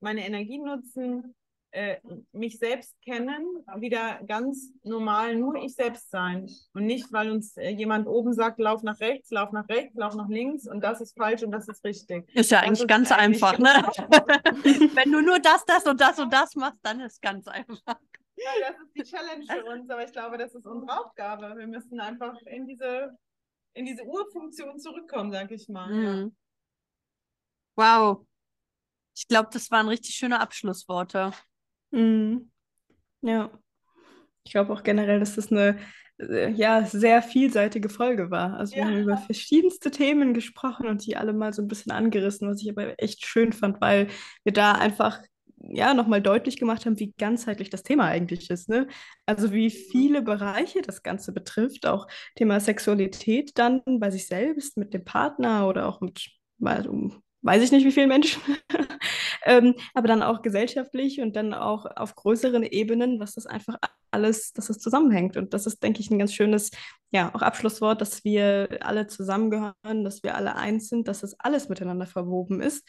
[0.00, 1.34] Meine Energie nutzen,
[1.72, 1.96] äh,
[2.32, 6.48] mich selbst kennen, wieder ganz normal nur ich selbst sein.
[6.74, 10.14] Und nicht, weil uns äh, jemand oben sagt, lauf nach rechts, lauf nach rechts, lauf
[10.14, 12.28] nach links und das ist falsch und das ist richtig.
[12.34, 13.68] Ist ja eigentlich ganz eigentlich einfach, ne?
[14.94, 17.80] Wenn du nur das, das und das und das machst, dann ist ganz einfach.
[18.36, 21.54] Ja, das ist die Challenge für uns, aber ich glaube, das ist unsere Aufgabe.
[21.56, 23.16] Wir müssen einfach in diese,
[23.74, 25.88] in diese Urfunktion zurückkommen, sag ich mal.
[25.88, 26.36] Mhm.
[27.76, 28.26] Wow.
[29.14, 31.32] Ich glaube, das waren richtig schöne Abschlussworte.
[31.92, 32.50] Mhm.
[33.22, 33.50] Ja.
[34.44, 35.78] Ich glaube auch generell, dass das eine
[36.18, 38.54] äh, ja, sehr vielseitige Folge war.
[38.54, 42.48] Also wir haben über verschiedenste Themen gesprochen und die alle mal so ein bisschen angerissen,
[42.48, 44.08] was ich aber echt schön fand, weil
[44.44, 45.20] wir da einfach
[45.68, 48.68] ja nochmal deutlich gemacht haben, wie ganzheitlich das Thema eigentlich ist.
[48.68, 48.88] Ne?
[49.26, 54.92] Also wie viele Bereiche das Ganze betrifft, auch Thema Sexualität dann bei sich selbst, mit
[54.92, 58.40] dem Partner oder auch mit mal um weiß ich nicht, wie viele Menschen,
[59.44, 63.76] ähm, aber dann auch gesellschaftlich und dann auch auf größeren Ebenen, was das einfach
[64.10, 65.36] alles, dass das zusammenhängt.
[65.36, 66.70] Und das ist, denke ich, ein ganz schönes,
[67.10, 71.68] ja, auch Abschlusswort, dass wir alle zusammengehören, dass wir alle eins sind, dass das alles
[71.68, 72.88] miteinander verwoben ist.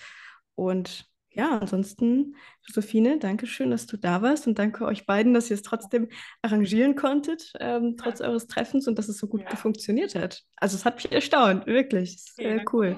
[0.56, 2.36] Und ja, ansonsten,
[2.68, 6.10] Josephine, danke schön, dass du da warst und danke euch beiden, dass ihr es trotzdem
[6.44, 9.56] arrangieren konntet, ähm, trotz eures Treffens und dass es so gut ja.
[9.56, 10.44] funktioniert hat.
[10.58, 12.22] Also es hat mich erstaunt, wirklich.
[12.22, 12.98] Sehr okay, cool.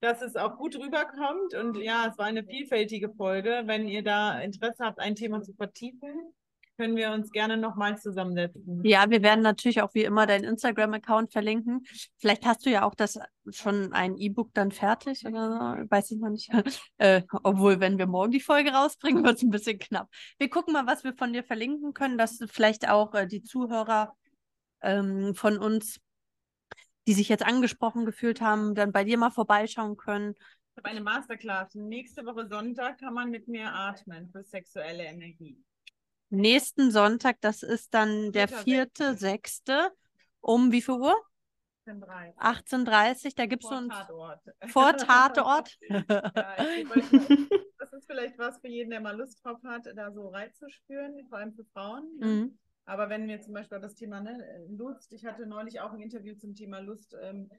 [0.00, 1.54] Dass es auch gut rüberkommt.
[1.54, 3.62] Und ja, es war eine vielfältige Folge.
[3.64, 6.34] Wenn ihr da Interesse habt, ein Thema zu vertiefen,
[6.76, 8.82] können wir uns gerne nochmal zusammensetzen.
[8.84, 11.84] Ja, wir werden natürlich auch wie immer deinen Instagram-Account verlinken.
[12.18, 13.18] Vielleicht hast du ja auch das
[13.50, 16.50] schon ein E-Book dann fertig oder so, weiß ich noch nicht.
[16.98, 20.08] Äh, obwohl, wenn wir morgen die Folge rausbringen, wird es ein bisschen knapp.
[20.38, 24.14] Wir gucken mal, was wir von dir verlinken können, dass vielleicht auch äh, die Zuhörer
[24.80, 26.00] ähm, von uns
[27.06, 30.34] die sich jetzt angesprochen gefühlt haben, dann bei dir mal vorbeischauen können.
[30.36, 31.74] Ich habe eine Masterclass.
[31.74, 35.56] Nächste Woche Sonntag kann man mit mir atmen für sexuelle Energie.
[36.28, 39.92] Nächsten Sonntag, das ist dann der vierte, sechste.
[40.40, 41.16] Um wie viel Uhr?
[41.86, 43.94] 18.30 Uhr, da gibt es uns.
[43.94, 44.40] Tatort.
[44.66, 45.76] Vor Tatort.
[45.88, 46.02] ja,
[47.78, 51.38] das ist vielleicht was für jeden, der mal Lust drauf hat, da so reinzuspüren, vor
[51.38, 52.04] allem für Frauen.
[52.18, 52.58] Mhm.
[52.86, 56.34] Aber wenn wir zum Beispiel das Thema ne, Lust, ich hatte neulich auch ein Interview
[56.36, 57.50] zum Thema Lust, ähm,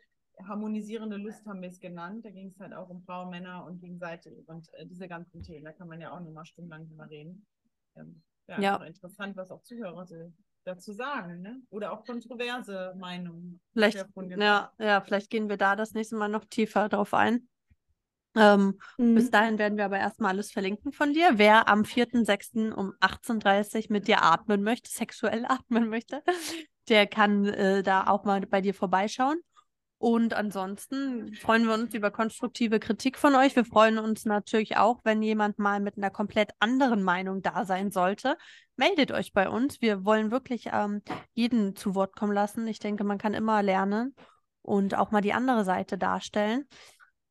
[0.47, 2.25] harmonisierende Lust haben wir es genannt.
[2.25, 5.65] Da ging es halt auch um Frauen, Männer und gegenseitig und äh, diese ganzen Themen.
[5.65, 7.45] Da kann man ja auch nochmal stundenlang drüber reden.
[7.95, 8.75] Ähm, ja, ja.
[8.77, 10.31] interessant, was auch Zuhörer so
[10.63, 11.61] dazu sagen, ne?
[11.69, 13.59] Oder auch kontroverse Meinungen.
[13.73, 17.47] Vielleicht, ja, ja, vielleicht gehen wir da das nächste Mal noch tiefer drauf ein.
[18.35, 19.15] Ähm, mhm.
[19.15, 21.31] Bis dahin werden wir aber erstmal alles verlinken von dir.
[21.35, 22.71] Wer am 4.6.
[22.73, 26.23] um 18.30 Uhr mit dir atmen möchte, sexuell atmen möchte,
[26.89, 29.39] der kann äh, da auch mal bei dir vorbeischauen.
[29.99, 33.55] Und ansonsten freuen wir uns über konstruktive Kritik von euch.
[33.55, 37.89] Wir freuen uns natürlich auch, wenn jemand mal mit einer komplett anderen Meinung da sein
[37.89, 38.37] sollte.
[38.75, 39.81] Meldet euch bei uns.
[39.81, 41.01] Wir wollen wirklich ähm,
[41.33, 42.67] jeden zu Wort kommen lassen.
[42.67, 44.13] Ich denke, man kann immer lernen
[44.61, 46.67] und auch mal die andere Seite darstellen.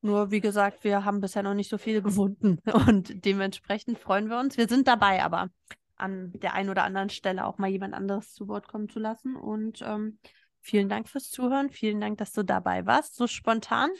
[0.03, 4.39] Nur, wie gesagt, wir haben bisher noch nicht so viele gefunden und dementsprechend freuen wir
[4.39, 4.57] uns.
[4.57, 5.51] Wir sind dabei, aber
[5.97, 9.35] an der einen oder anderen Stelle auch mal jemand anderes zu Wort kommen zu lassen.
[9.35, 10.19] Und ähm,
[10.61, 11.71] vielen Dank fürs Zuhören.
[11.71, 13.91] Vielen Dank, dass du dabei warst, so spontan.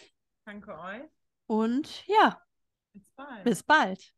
[0.45, 1.03] Danke euch.
[1.47, 2.41] Und ja,
[2.93, 3.45] bis bald.
[3.45, 4.16] Bis bald.